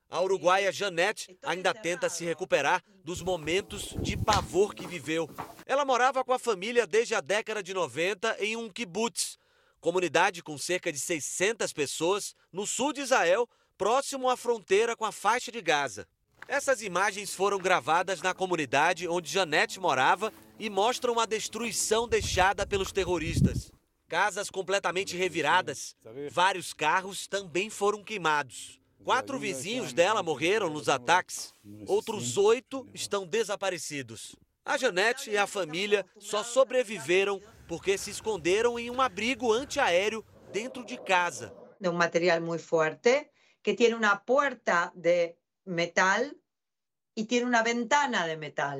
[0.09, 5.29] A uruguaia Janete ainda tenta se recuperar dos momentos de pavor que viveu.
[5.65, 9.39] Ela morava com a família desde a década de 90 em um kibbutz,
[9.79, 15.11] comunidade com cerca de 600 pessoas no sul de Israel, próximo à fronteira com a
[15.11, 16.07] faixa de Gaza.
[16.47, 22.91] Essas imagens foram gravadas na comunidade onde Janete morava e mostram a destruição deixada pelos
[22.91, 23.71] terroristas.
[24.07, 25.95] Casas completamente reviradas,
[26.29, 28.79] vários carros também foram queimados.
[29.03, 31.51] Quatro vizinhos dela morreram nos ataques,
[31.87, 34.35] outros oito estão desaparecidos.
[34.63, 40.85] A Janete e a família só sobreviveram porque se esconderam em um abrigo antiaéreo dentro
[40.85, 41.51] de casa.
[41.79, 43.31] De um material muito forte,
[43.63, 45.33] que tem uma porta de
[45.65, 46.21] metal
[47.17, 48.77] e tem uma ventana de metal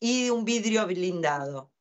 [0.00, 1.72] e um vidro blindado.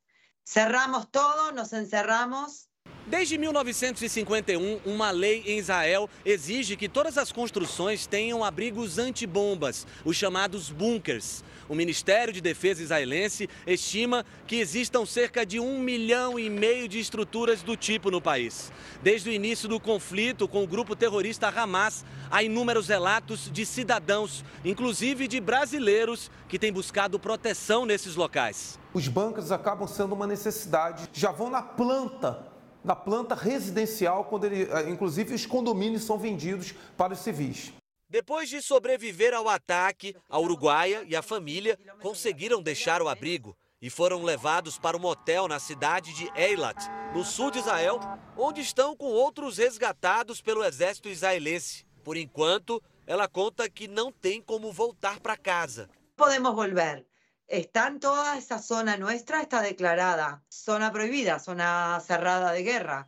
[0.44, 2.69] Cerramos todo, nos encerramos
[3.10, 10.16] Desde 1951, uma lei em Israel exige que todas as construções tenham abrigos antibombas, os
[10.16, 11.44] chamados bunkers.
[11.68, 17.00] O Ministério de Defesa israelense estima que existam cerca de um milhão e meio de
[17.00, 18.72] estruturas do tipo no país.
[19.02, 24.46] Desde o início do conflito com o grupo terrorista Hamas, há inúmeros relatos de cidadãos,
[24.64, 28.78] inclusive de brasileiros, que têm buscado proteção nesses locais.
[28.94, 32.59] Os bunkers acabam sendo uma necessidade, já vão na planta
[32.90, 37.72] na planta residencial, quando ele, eh, inclusive os condomínios são vendidos para os civis.
[38.10, 43.92] Depois de sobreviver ao ataque, a uruguaia e a família conseguiram deixar o abrigo e
[43.92, 46.78] foram levados para um hotel na cidade de Eilat,
[47.14, 48.00] no sul de Israel,
[48.36, 51.86] onde estão com outros resgatados pelo exército israelense.
[52.04, 55.88] Por enquanto, ela conta que não tem como voltar para casa.
[56.18, 57.09] Podemos voltar
[57.50, 63.08] están toda esa zona nuestra está declarada zona proibida, zona cerrada de guerra.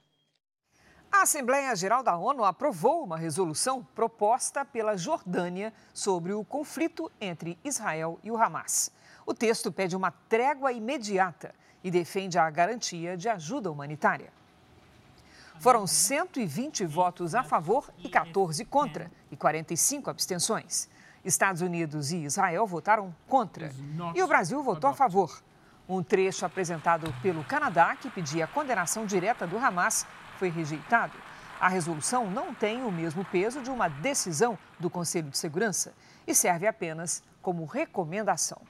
[1.11, 7.59] A Assembleia Geral da ONU aprovou uma resolução proposta pela Jordânia sobre o conflito entre
[7.63, 8.91] Israel e o Hamas.
[9.25, 14.33] O texto pede uma trégua imediata e defende a garantia de ajuda humanitária.
[15.59, 20.89] Foram 120 votos a favor e 14 contra, e 45 abstenções.
[21.23, 23.71] Estados Unidos e Israel votaram contra
[24.15, 25.41] e o Brasil votou a favor.
[25.87, 30.05] Um trecho apresentado pelo Canadá, que pedia a condenação direta do Hamas,
[30.37, 31.13] foi rejeitado.
[31.59, 35.93] A resolução não tem o mesmo peso de uma decisão do Conselho de Segurança
[36.25, 38.61] e serve apenas como recomendação.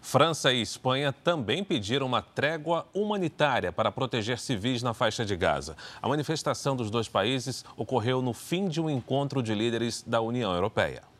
[0.00, 5.76] França e Espanha também pediram uma trégua humanitária para proteger civis na faixa de Gaza.
[6.02, 10.52] A manifestação dos dois países ocorreu no fim de um encontro de líderes da União
[10.54, 11.13] Europeia.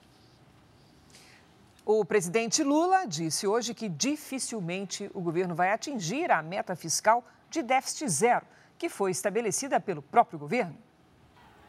[1.86, 7.62] O presidente Lula disse hoje que dificilmente o governo vai atingir a meta fiscal de
[7.62, 8.46] déficit zero,
[8.78, 10.78] que foi estabelecida pelo próprio governo.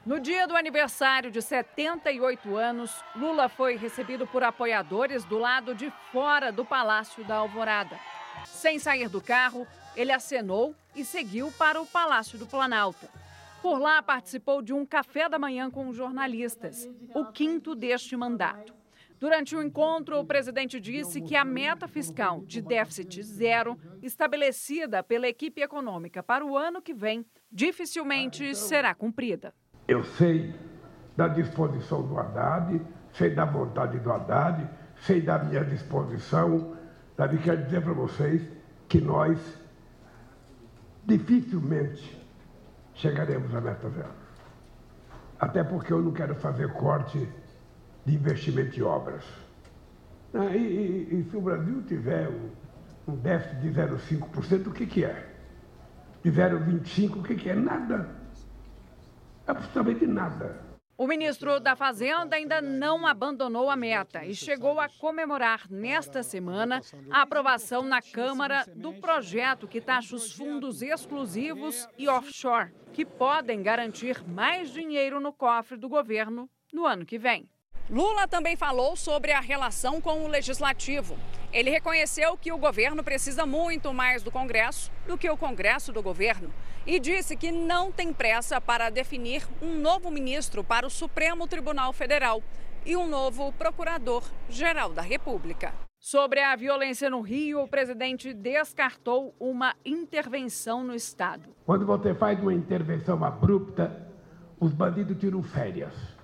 [0.06, 5.91] No dia do aniversário de 78 anos, Lula foi recebido por apoiadores do lado de
[6.13, 7.99] fora do Palácio da Alvorada.
[8.45, 13.06] Sem sair do carro, ele acenou e seguiu para o Palácio do Planalto.
[13.62, 18.85] Por lá, participou de um café da manhã com jornalistas, o quinto deste mandato.
[19.25, 25.27] Durante o encontro, o presidente disse que a meta fiscal de déficit zero, estabelecida pela
[25.27, 29.51] equipe econômica para o ano que vem, dificilmente será cumprida.
[29.88, 30.53] Eu sei
[31.17, 32.79] da disposição do Haddad,
[33.13, 36.77] sei da vontade do Haddad, sei da minha disposição.
[37.17, 38.47] Davi, quero dizer para vocês
[38.88, 39.39] que nós
[41.03, 42.15] dificilmente
[42.93, 44.13] chegaremos à meta zero.
[45.39, 47.27] Até porque eu não quero fazer corte
[48.06, 49.24] de investimento em obras.
[50.34, 52.52] Ah, e, e, e, se o Brasil tiver um,
[53.08, 55.34] um déficit de 0,5%, o que, que é?
[56.24, 57.56] De 0,25%, o que, que é?
[57.56, 58.10] Nada.
[59.48, 60.65] Absolutamente nada.
[60.98, 66.82] O ministro da Fazenda ainda não abandonou a meta e chegou a comemorar nesta semana
[67.12, 73.62] a aprovação na Câmara do projeto que taxa os fundos exclusivos e offshore, que podem
[73.62, 77.50] garantir mais dinheiro no cofre do governo no ano que vem.
[77.89, 81.15] Lula também falou sobre a relação com o legislativo.
[81.54, 86.02] Ele reconheceu que o governo precisa muito mais do Congresso do que o Congresso do
[86.02, 86.52] governo
[86.86, 91.93] e disse que não tem pressa para definir um novo ministro para o Supremo Tribunal
[91.93, 92.41] Federal
[92.84, 95.72] e um novo procurador-geral da República.
[95.99, 101.49] Sobre a violência no Rio, o presidente descartou uma intervenção no Estado.
[101.66, 104.07] Quando você faz uma intervenção abrupta,
[104.59, 106.14] os bandidos tiram férias.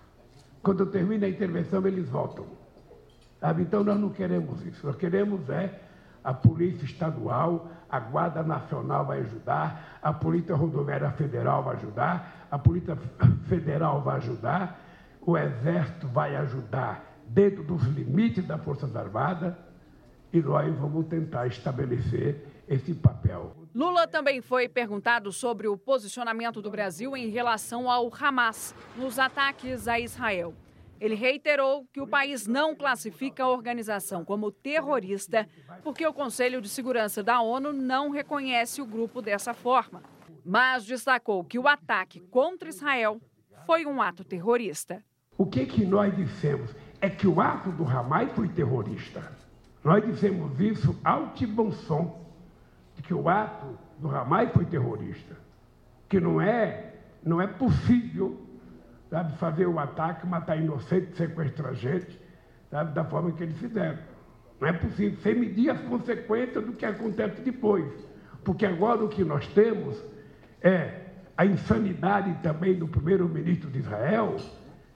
[0.62, 2.46] Quando termina a intervenção, eles voltam.
[3.40, 3.64] Sabe?
[3.64, 4.86] Então, nós não queremos isso.
[4.86, 5.80] Nós queremos é
[6.24, 12.60] a Polícia Estadual, a Guarda Nacional vai ajudar, a Polícia Rodoviária Federal vai ajudar, a
[12.60, 12.96] Polícia
[13.48, 14.80] Federal vai ajudar,
[15.22, 19.56] o Exército vai ajudar dentro dos limites das Forças Armadas,
[20.32, 23.61] e nós vamos tentar estabelecer esse papel.
[23.74, 29.88] Lula também foi perguntado sobre o posicionamento do Brasil em relação ao Hamas nos ataques
[29.88, 30.54] a Israel.
[31.00, 35.48] Ele reiterou que o país não classifica a organização como terrorista
[35.84, 40.04] porque o Conselho de Segurança da ONU não reconhece o grupo dessa forma.
[40.46, 43.22] Mas destacou que o ataque contra Israel
[43.66, 45.02] foi um ato terrorista.
[45.38, 46.70] O que, que nós dissemos?
[47.00, 49.32] É que o ato do Hamas foi terrorista.
[49.84, 52.21] Nós dissemos isso alto e bom som,
[53.02, 55.36] que o ato do Hamas foi terrorista.
[56.08, 56.94] Que não é,
[57.24, 58.40] não é possível
[59.12, 62.18] sabe, fazer o ataque, matar inocentes, sequestrar gente,
[62.72, 64.00] sabe, da forma que eles fizeram.
[64.60, 67.92] Não é possível, sem medir as consequências do que acontece depois.
[68.44, 70.02] Porque agora o que nós temos
[70.62, 71.02] é
[71.36, 74.38] a insanidade também do primeiro-ministro de Israel,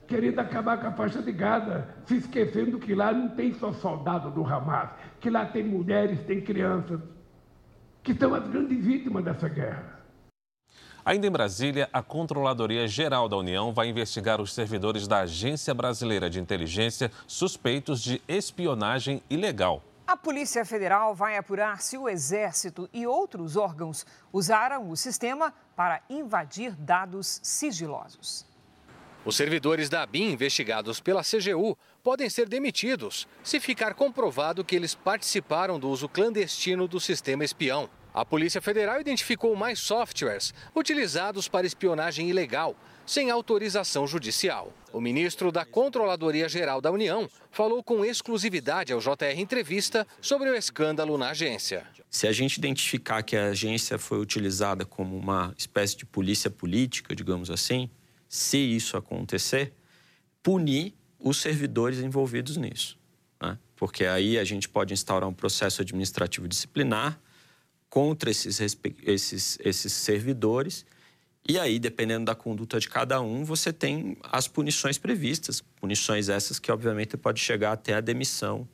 [0.07, 4.31] querendo acabar com a faixa de Gaza, se esquecendo que lá não tem só soldado
[4.31, 7.01] do Hamas, que lá tem mulheres, tem crianças,
[8.05, 9.99] que são as grandes vítimas dessa guerra.
[11.03, 16.29] Ainda em Brasília, a Controladoria Geral da União vai investigar os servidores da Agência Brasileira
[16.29, 19.81] de Inteligência suspeitos de espionagem ilegal.
[20.07, 26.01] A Polícia Federal vai apurar se o Exército e outros órgãos usaram o sistema para
[26.07, 28.45] invadir dados sigilosos.
[29.25, 34.93] Os servidores da ABIN investigados pela CGU podem ser demitidos se ficar comprovado que eles
[34.93, 37.89] participaram do uso clandestino do sistema espião.
[38.13, 44.71] A Polícia Federal identificou mais softwares utilizados para espionagem ilegal, sem autorização judicial.
[44.93, 50.55] O ministro da Controladoria Geral da União falou com exclusividade ao JR Entrevista sobre o
[50.55, 51.83] escândalo na agência.
[52.11, 57.15] Se a gente identificar que a agência foi utilizada como uma espécie de polícia política,
[57.15, 57.89] digamos assim,
[58.27, 59.73] se isso acontecer,
[60.41, 62.97] punir os servidores envolvidos nisso.
[63.41, 63.57] Né?
[63.75, 67.19] Porque aí a gente pode instaurar um processo administrativo disciplinar
[67.89, 68.59] contra esses,
[69.03, 70.85] esses, esses servidores.
[71.47, 75.61] E aí, dependendo da conduta de cada um, você tem as punições previstas.
[75.61, 78.67] Punições essas que, obviamente, pode chegar até a demissão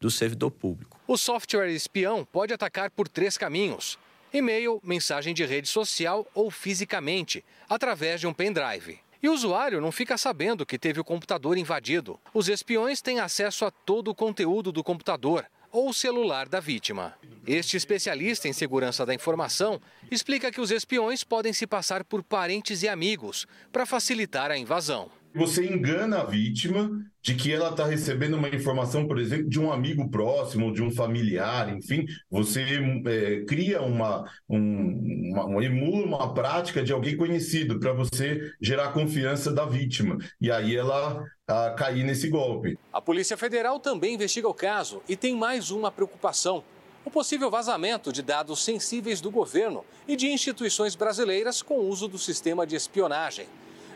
[0.00, 1.00] do servidor público.
[1.06, 3.98] O software espião pode atacar por três caminhos:
[4.36, 8.98] e-mail, mensagem de rede social ou fisicamente, através de um pendrive.
[9.22, 12.20] E o usuário não fica sabendo que teve o computador invadido.
[12.32, 17.14] Os espiões têm acesso a todo o conteúdo do computador, ou celular da vítima.
[17.46, 19.80] Este especialista em segurança da informação
[20.10, 25.10] explica que os espiões podem se passar por parentes e amigos para facilitar a invasão.
[25.36, 29.72] Você engana a vítima de que ela está recebendo uma informação, por exemplo, de um
[29.72, 32.62] amigo próximo, de um familiar, enfim, você
[33.06, 39.52] é, cria uma, um, uma, emula uma prática de alguém conhecido para você gerar confiança
[39.52, 42.78] da vítima e aí ela a, cair nesse golpe.
[42.92, 46.62] A Polícia Federal também investiga o caso e tem mais uma preocupação
[47.04, 52.18] o possível vazamento de dados sensíveis do governo e de instituições brasileiras com uso do
[52.18, 53.46] sistema de espionagem.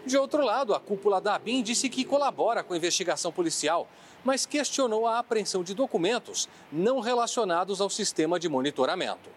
[0.07, 3.87] De outro lado, a cúpula da ABIN disse que colabora com a investigação policial,
[4.25, 9.29] mas questionou a apreensão de documentos não relacionados ao sistema de monitoramento.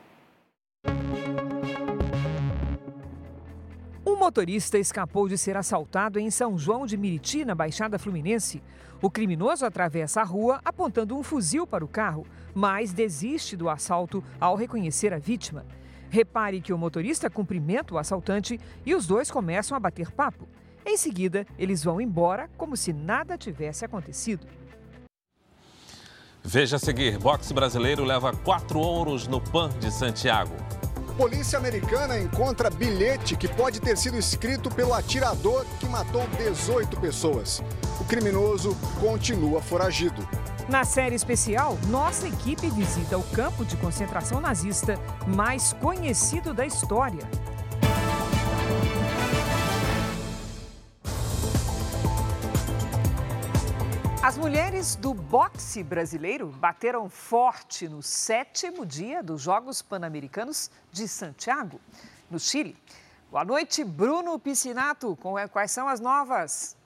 [4.05, 8.61] Um motorista escapou de ser assaltado em São João de Miriti, na Baixada Fluminense.
[9.01, 14.23] O criminoso atravessa a rua apontando um fuzil para o carro, mas desiste do assalto
[14.39, 15.65] ao reconhecer a vítima.
[16.13, 20.47] Repare que o motorista cumprimenta o assaltante e os dois começam a bater papo.
[20.85, 24.45] Em seguida, eles vão embora como se nada tivesse acontecido.
[26.43, 30.53] Veja a seguir: boxe brasileiro leva quatro ouros no PAN de Santiago.
[31.17, 37.59] Polícia americana encontra bilhete que pode ter sido escrito pelo atirador que matou 18 pessoas.
[37.99, 40.21] O criminoso continua foragido.
[40.69, 44.95] Na série especial, nossa equipe visita o campo de concentração nazista
[45.27, 47.27] mais conhecido da história.
[54.23, 61.81] As mulheres do boxe brasileiro bateram forte no sétimo dia dos Jogos Pan-Americanos de Santiago,
[62.31, 62.77] no Chile.
[63.29, 65.17] Boa noite, Bruno Piscinato.
[65.51, 66.77] Quais são as novas?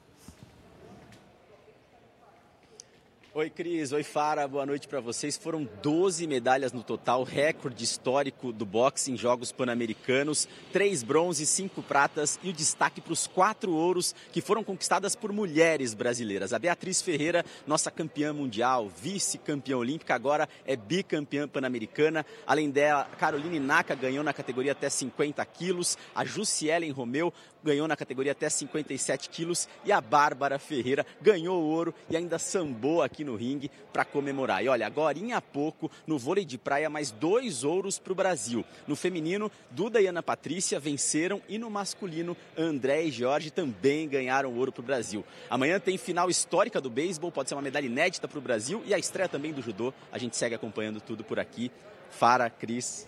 [3.37, 3.91] Oi, Cris.
[3.91, 4.47] Oi, Fara.
[4.47, 5.37] Boa noite para vocês.
[5.37, 10.49] Foram 12 medalhas no total, recorde histórico do boxe em Jogos Pan-Americanos.
[10.73, 15.31] Três bronzes, cinco pratas e o destaque para os quatro ouros que foram conquistadas por
[15.31, 16.51] mulheres brasileiras.
[16.51, 22.25] A Beatriz Ferreira, nossa campeã mundial, vice-campeã olímpica, agora é bicampeã pan-americana.
[22.47, 25.95] Além dela, Caroline Naka ganhou na categoria até 50 quilos.
[26.15, 27.31] A Jussielen Romeu
[27.67, 33.01] ganhou na categoria até 57 quilos e a Bárbara Ferreira ganhou ouro e ainda sambou
[33.01, 34.63] aqui no ringue para comemorar.
[34.63, 38.63] E olha, agora há pouco no vôlei de praia mais dois ouros para o Brasil.
[38.87, 44.55] No feminino, Duda e Ana Patrícia venceram e no masculino, André e Jorge também ganharam
[44.55, 45.25] ouro para o Brasil.
[45.49, 48.93] Amanhã tem final histórica do beisebol, pode ser uma medalha inédita para o Brasil e
[48.93, 49.93] a estreia também do judô.
[50.11, 51.71] A gente segue acompanhando tudo por aqui.
[52.11, 53.07] Fara, Cris.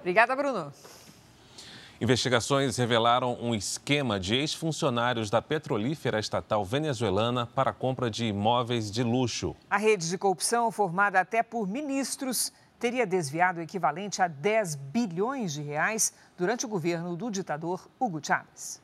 [0.00, 0.72] Obrigada, Bruno.
[2.02, 8.90] Investigações revelaram um esquema de ex-funcionários da petrolífera estatal venezuelana para a compra de imóveis
[8.90, 9.54] de luxo.
[9.70, 15.52] A rede de corrupção, formada até por ministros, teria desviado o equivalente a 10 bilhões
[15.52, 18.82] de reais durante o governo do ditador Hugo Chávez.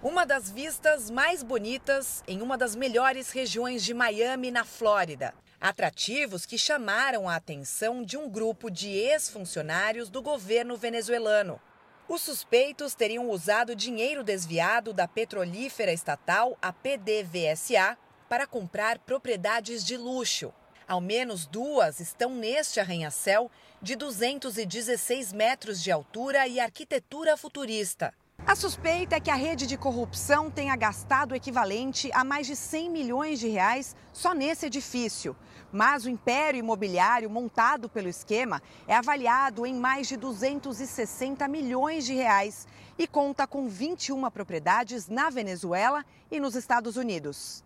[0.00, 5.34] Uma das vistas mais bonitas em uma das melhores regiões de Miami, na Flórida.
[5.60, 11.60] Atrativos que chamaram a atenção de um grupo de ex-funcionários do governo venezuelano.
[12.06, 17.96] Os suspeitos teriam usado dinheiro desviado da petrolífera estatal, a PDVSA,
[18.28, 20.52] para comprar propriedades de luxo.
[20.86, 23.50] Ao menos duas estão neste arranha-céu
[23.80, 28.12] de 216 metros de altura e arquitetura futurista.
[28.46, 32.54] A suspeita é que a rede de corrupção tenha gastado o equivalente a mais de
[32.54, 35.34] 100 milhões de reais só nesse edifício.
[35.74, 42.14] Mas o império imobiliário montado pelo esquema é avaliado em mais de 260 milhões de
[42.14, 47.64] reais e conta com 21 propriedades na Venezuela e nos Estados Unidos.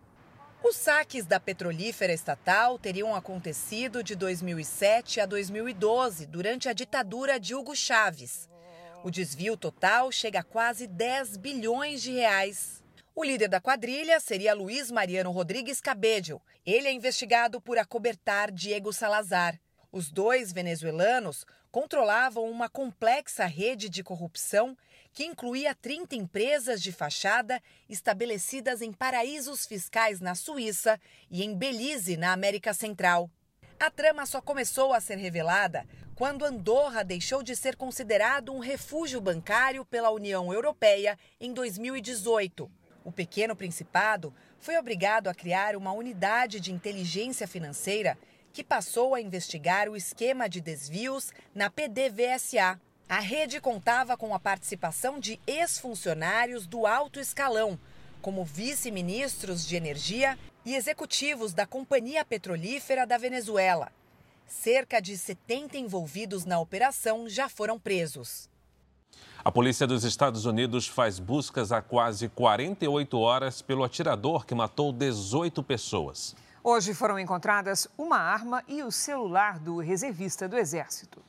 [0.63, 7.53] Os saques da petrolífera estatal teriam acontecido de 2007 a 2012, durante a ditadura de
[7.53, 8.49] Hugo Chávez.
[9.03, 12.78] O desvio total chega a quase 10 bilhões de reais.
[13.19, 16.41] O líder da quadrilha seria Luiz Mariano Rodrigues Cabedel.
[16.65, 19.59] Ele é investigado por acobertar Diego Salazar.
[19.91, 24.73] Os dois venezuelanos controlavam uma complexa rede de corrupção
[25.11, 30.97] que incluía 30 empresas de fachada estabelecidas em paraísos fiscais na Suíça
[31.29, 33.29] e em Belize, na América Central.
[33.77, 39.19] A trama só começou a ser revelada quando Andorra deixou de ser considerado um refúgio
[39.19, 42.78] bancário pela União Europeia em 2018.
[43.09, 48.15] O pequeno principado foi obrigado a criar uma unidade de inteligência financeira
[48.53, 52.79] que passou a investigar o esquema de desvios na PDVSA.
[53.09, 57.79] A rede contava com a participação de ex-funcionários do alto escalão,
[58.21, 63.91] como vice-ministros de energia e executivos da Companhia Petrolífera da Venezuela.
[64.45, 68.47] Cerca de 70 envolvidos na operação já foram presos.
[69.49, 74.93] A polícia dos Estados Unidos faz buscas há quase 48 horas pelo atirador que matou
[74.93, 76.35] 18 pessoas.
[76.63, 81.19] Hoje foram encontradas uma arma e o celular do reservista do Exército.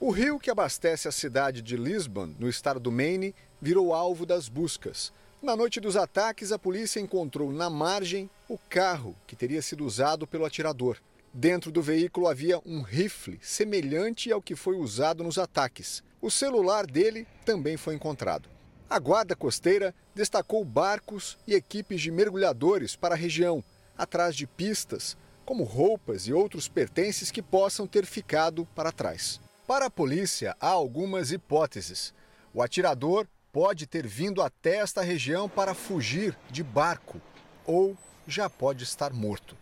[0.00, 4.48] O rio que abastece a cidade de Lisbon, no estado do Maine, virou alvo das
[4.48, 5.12] buscas.
[5.40, 10.26] Na noite dos ataques, a polícia encontrou na margem o carro que teria sido usado
[10.26, 10.96] pelo atirador.
[11.34, 16.02] Dentro do veículo havia um rifle semelhante ao que foi usado nos ataques.
[16.20, 18.50] O celular dele também foi encontrado.
[18.88, 23.64] A guarda costeira destacou barcos e equipes de mergulhadores para a região,
[23.96, 25.16] atrás de pistas,
[25.46, 29.40] como roupas e outros pertences que possam ter ficado para trás.
[29.66, 32.12] Para a polícia, há algumas hipóteses.
[32.52, 37.18] O atirador pode ter vindo até esta região para fugir de barco
[37.64, 37.96] ou
[38.28, 39.61] já pode estar morto.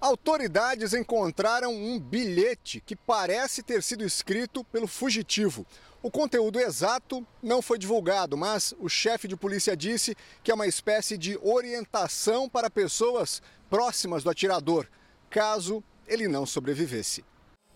[0.00, 5.66] Autoridades encontraram um bilhete que parece ter sido escrito pelo fugitivo.
[6.00, 10.68] O conteúdo exato não foi divulgado, mas o chefe de polícia disse que é uma
[10.68, 14.86] espécie de orientação para pessoas próximas do atirador,
[15.28, 17.24] caso ele não sobrevivesse.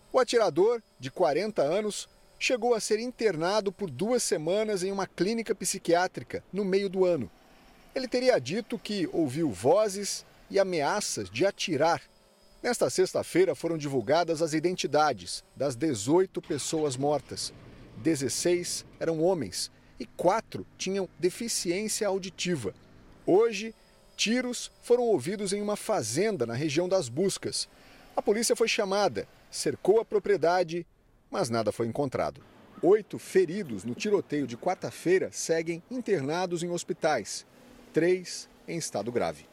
[0.09, 2.07] O atirador, de 40 anos,
[2.39, 7.29] chegou a ser internado por duas semanas em uma clínica psiquiátrica no meio do ano.
[7.93, 12.01] Ele teria dito que ouviu vozes e ameaças de atirar
[12.63, 17.53] Nesta sexta-feira foram divulgadas as identidades das 18 pessoas mortas.
[17.97, 22.73] 16 eram homens e quatro tinham deficiência auditiva.
[23.25, 23.75] Hoje,
[24.15, 27.67] tiros foram ouvidos em uma fazenda na região das Buscas.
[28.15, 30.87] A polícia foi chamada, cercou a propriedade,
[31.29, 32.41] mas nada foi encontrado.
[32.81, 37.45] Oito feridos no tiroteio de quarta-feira seguem internados em hospitais,
[37.91, 39.52] três em estado grave.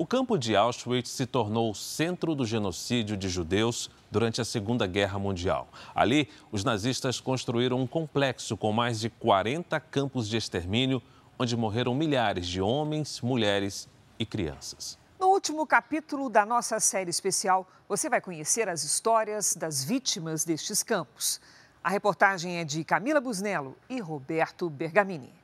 [0.00, 4.86] O campo de Auschwitz se tornou o centro do genocídio de judeus durante a Segunda
[4.86, 5.68] Guerra Mundial.
[5.94, 11.02] Ali, os nazistas construíram um complexo com mais de 40 campos de extermínio,
[11.38, 14.98] onde morreram milhares de homens, mulheres e crianças.
[15.18, 20.82] No último capítulo da nossa série especial, você vai conhecer as histórias das vítimas destes
[20.82, 21.38] campos.
[21.84, 25.39] A reportagem é de Camila Busnello e Roberto Bergamini.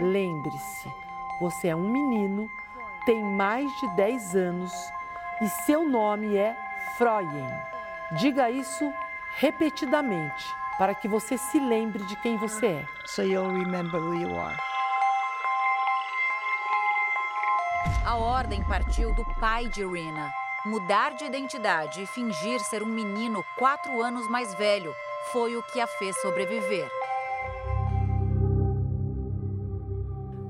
[0.00, 0.90] Lembre-se,
[1.40, 2.50] você é um menino,
[3.04, 4.72] tem mais de 10 anos
[5.40, 6.56] e seu nome é
[6.98, 7.46] Freuen.
[8.18, 8.92] Diga isso
[9.36, 10.44] repetidamente
[10.78, 12.86] para que você se lembre de quem você é.
[13.06, 14.56] So you'll remember who you are.
[18.04, 20.32] A ordem partiu do pai de Rina.
[20.64, 24.92] Mudar de identidade e fingir ser um menino quatro anos mais velho
[25.32, 26.90] foi o que a fez sobreviver.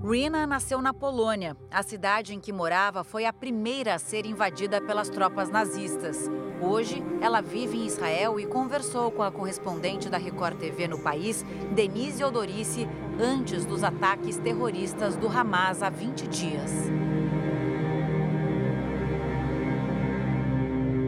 [0.08, 1.56] Rina nasceu na Polônia.
[1.68, 6.30] A cidade em que morava foi a primeira a ser invadida pelas tropas nazistas.
[6.62, 11.44] Hoje, ela vive em Israel e conversou com a correspondente da Record TV no país,
[11.74, 12.86] Denise Odorice,
[13.18, 16.70] antes dos ataques terroristas do Hamas há 20 dias.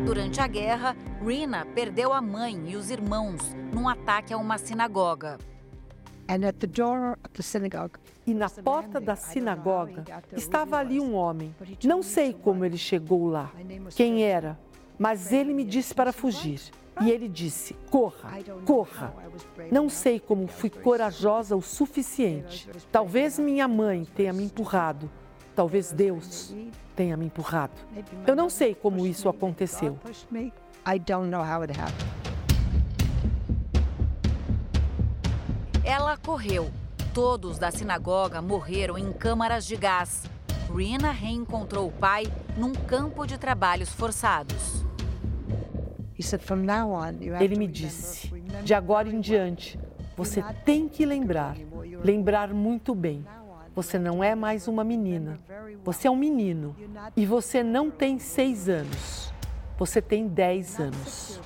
[0.05, 5.39] Durante a guerra, Rina perdeu a mãe e os irmãos num ataque a uma sinagoga.
[8.27, 11.55] E na porta da sinagoga estava ali um homem.
[11.85, 13.51] Não sei como ele chegou lá,
[13.97, 14.59] quem era,
[14.99, 16.61] mas ele me disse para fugir.
[17.01, 18.33] E ele disse: corra,
[18.67, 19.15] corra.
[19.71, 22.69] Não sei como fui corajosa o suficiente.
[22.91, 25.11] Talvez minha mãe tenha me empurrado.
[25.55, 26.55] Talvez Deus
[26.95, 27.73] tenha me empurrado.
[28.27, 29.99] Eu não sei como isso aconteceu.
[30.87, 32.28] I don't know how it happened.
[35.89, 36.71] Ela correu.
[37.15, 40.23] Todos da sinagoga morreram em câmaras de gás.
[40.71, 42.25] Rina reencontrou o pai
[42.59, 44.85] num campo de trabalhos forçados.
[47.41, 48.31] Ele me disse:
[48.63, 49.81] de agora em diante,
[50.15, 51.57] você tem que lembrar,
[52.05, 53.25] lembrar muito bem.
[53.75, 55.41] Você não é mais uma menina.
[55.83, 56.77] Você é um menino.
[57.17, 59.33] E você não tem seis anos.
[59.79, 61.41] Você tem dez anos.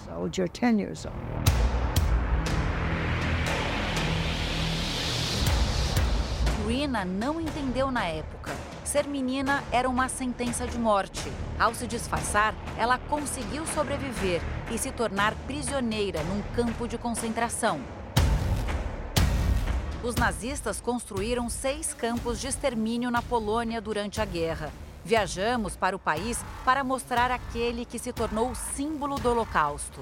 [6.73, 8.51] Rina não entendeu na época.
[8.83, 11.31] Ser menina era uma sentença de morte.
[11.61, 17.79] Ao se disfarçar, ela conseguiu sobreviver e se tornar prisioneira num campo de concentração.
[20.03, 24.73] Os nazistas construíram seis campos de extermínio na Polônia durante a guerra.
[25.05, 30.01] Viajamos para o país para mostrar aquele que se tornou símbolo do Holocausto.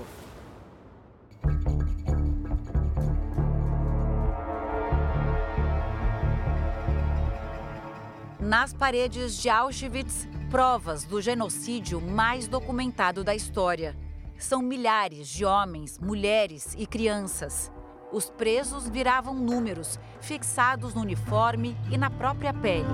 [8.50, 13.96] Nas paredes de Auschwitz provas do genocídio mais documentado da história.
[14.36, 17.70] São milhares de homens, mulheres e crianças.
[18.12, 22.88] Os presos viravam números, fixados no uniforme e na própria pele.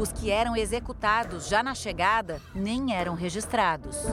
[0.00, 4.06] Os que eram executados já na chegada nem eram registrados.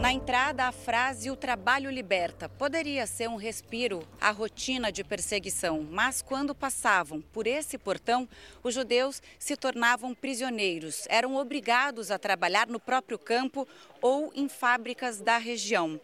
[0.00, 5.86] Na entrada, a frase O trabalho liberta poderia ser um respiro à rotina de perseguição,
[5.90, 8.28] mas quando passavam por esse portão,
[8.62, 13.66] os judeus se tornavam prisioneiros, eram obrigados a trabalhar no próprio campo
[14.02, 15.98] ou em fábricas da região.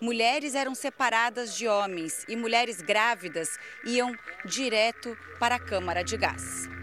[0.00, 3.48] Mulheres eram separadas de homens e mulheres grávidas
[3.84, 4.12] iam
[4.44, 6.75] direto para a câmara de gás.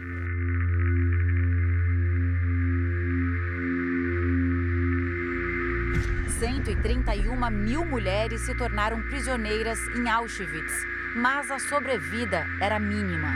[6.40, 10.74] 131 mil mulheres se tornaram prisioneiras em Auschwitz,
[11.16, 13.34] mas a sobrevida era mínima.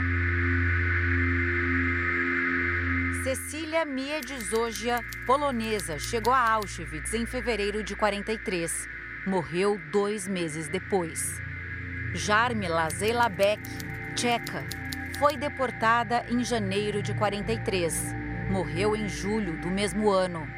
[3.22, 8.88] Cecília Miedzogia, polonesa, chegou a Auschwitz em fevereiro de 43.
[9.26, 11.40] Morreu dois meses depois.
[12.14, 13.62] Jarmila Zelabek,
[14.14, 14.64] tcheca,
[15.18, 18.14] foi deportada em janeiro de 43.
[18.50, 20.48] Morreu em julho do mesmo ano.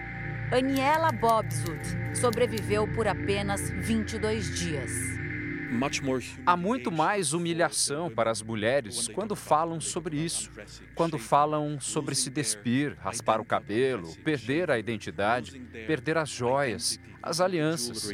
[0.53, 1.81] Aniela Bobswood
[2.13, 4.91] sobreviveu por apenas 22 dias.
[6.45, 10.51] Há muito mais humilhação para as mulheres quando falam sobre isso,
[10.97, 17.41] quando falam sobre se despir, raspar o cabelo, perder a identidade, perder as joias, as
[17.41, 18.11] alianças.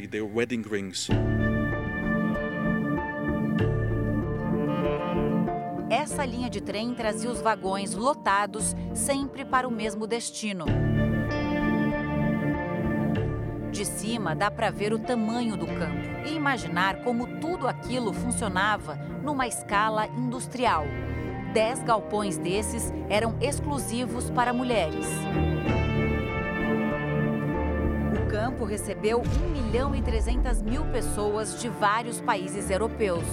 [5.88, 10.66] Essa linha de trem trazia os vagões lotados sempre para o mesmo destino.
[13.76, 18.94] De cima dá para ver o tamanho do campo e imaginar como tudo aquilo funcionava
[19.22, 20.86] numa escala industrial.
[21.52, 25.06] Dez galpões desses eram exclusivos para mulheres.
[28.18, 33.26] O campo recebeu 1 milhão e 300 mil pessoas de vários países europeus.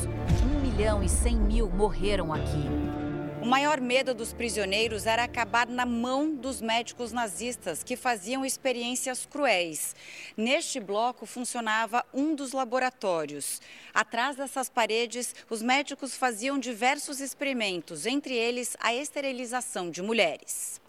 [0.58, 3.03] 1 milhão e 100 mil morreram aqui.
[3.44, 9.26] O maior medo dos prisioneiros era acabar na mão dos médicos nazistas, que faziam experiências
[9.26, 9.94] cruéis.
[10.38, 13.60] Neste bloco funcionava um dos laboratórios.
[13.94, 20.80] Atrás dessas paredes, os médicos faziam diversos experimentos, entre eles a esterilização de mulheres.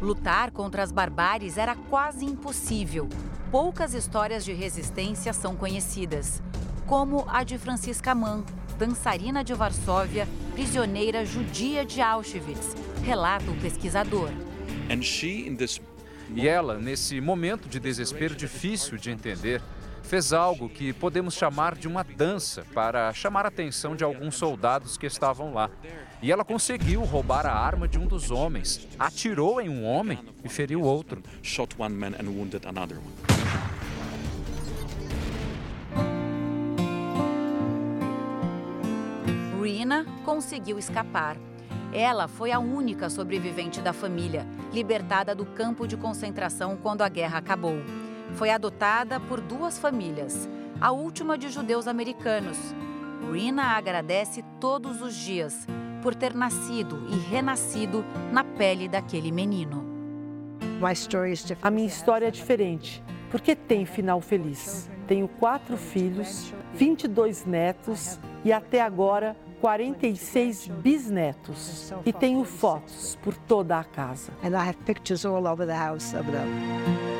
[0.00, 3.10] Lutar contra as barbáries era quase impossível.
[3.50, 6.42] Poucas histórias de resistência são conhecidas,
[6.86, 8.42] como a de Francisca Mann,
[8.80, 12.74] dançarina de Varsóvia, prisioneira judia de Auschwitz,
[13.04, 14.30] relata o pesquisador.
[16.34, 19.60] E ela, nesse momento de desespero difícil de entender,
[20.02, 24.96] fez algo que podemos chamar de uma dança para chamar a atenção de alguns soldados
[24.96, 25.70] que estavam lá.
[26.22, 30.48] E ela conseguiu roubar a arma de um dos homens, atirou em um homem e
[30.48, 31.22] feriu outro.
[39.80, 41.38] Rina conseguiu escapar.
[41.90, 47.38] Ela foi a única sobrevivente da família, libertada do campo de concentração quando a guerra
[47.38, 47.76] acabou.
[48.34, 50.46] Foi adotada por duas famílias,
[50.78, 52.58] a última de judeus americanos.
[53.32, 55.66] Rina agradece todos os dias
[56.02, 59.82] por ter nascido e renascido na pele daquele menino.
[61.62, 64.90] A minha história é diferente, porque tem final feliz.
[65.06, 71.92] Tenho quatro filhos, 22 netos e até agora 46 bisnetos.
[72.04, 74.32] E tenho fotos por toda a casa.
[74.42, 77.10] And I have pictures all over the house of them.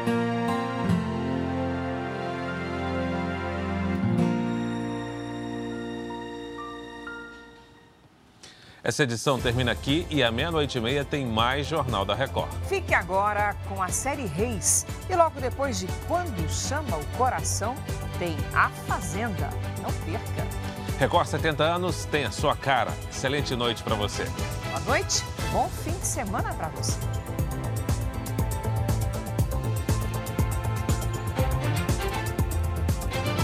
[8.82, 12.50] Essa edição termina aqui e à meia-noite e meia tem mais Jornal da Record.
[12.66, 14.86] Fique agora com a série Reis.
[15.08, 17.74] E logo depois de Quando Chama o Coração,
[18.18, 19.50] tem A Fazenda.
[19.82, 20.79] Não perca.
[21.00, 22.92] Record 70 anos tem a sua cara.
[23.10, 24.22] Excelente noite para você.
[24.68, 26.98] Boa noite, bom fim de semana para você.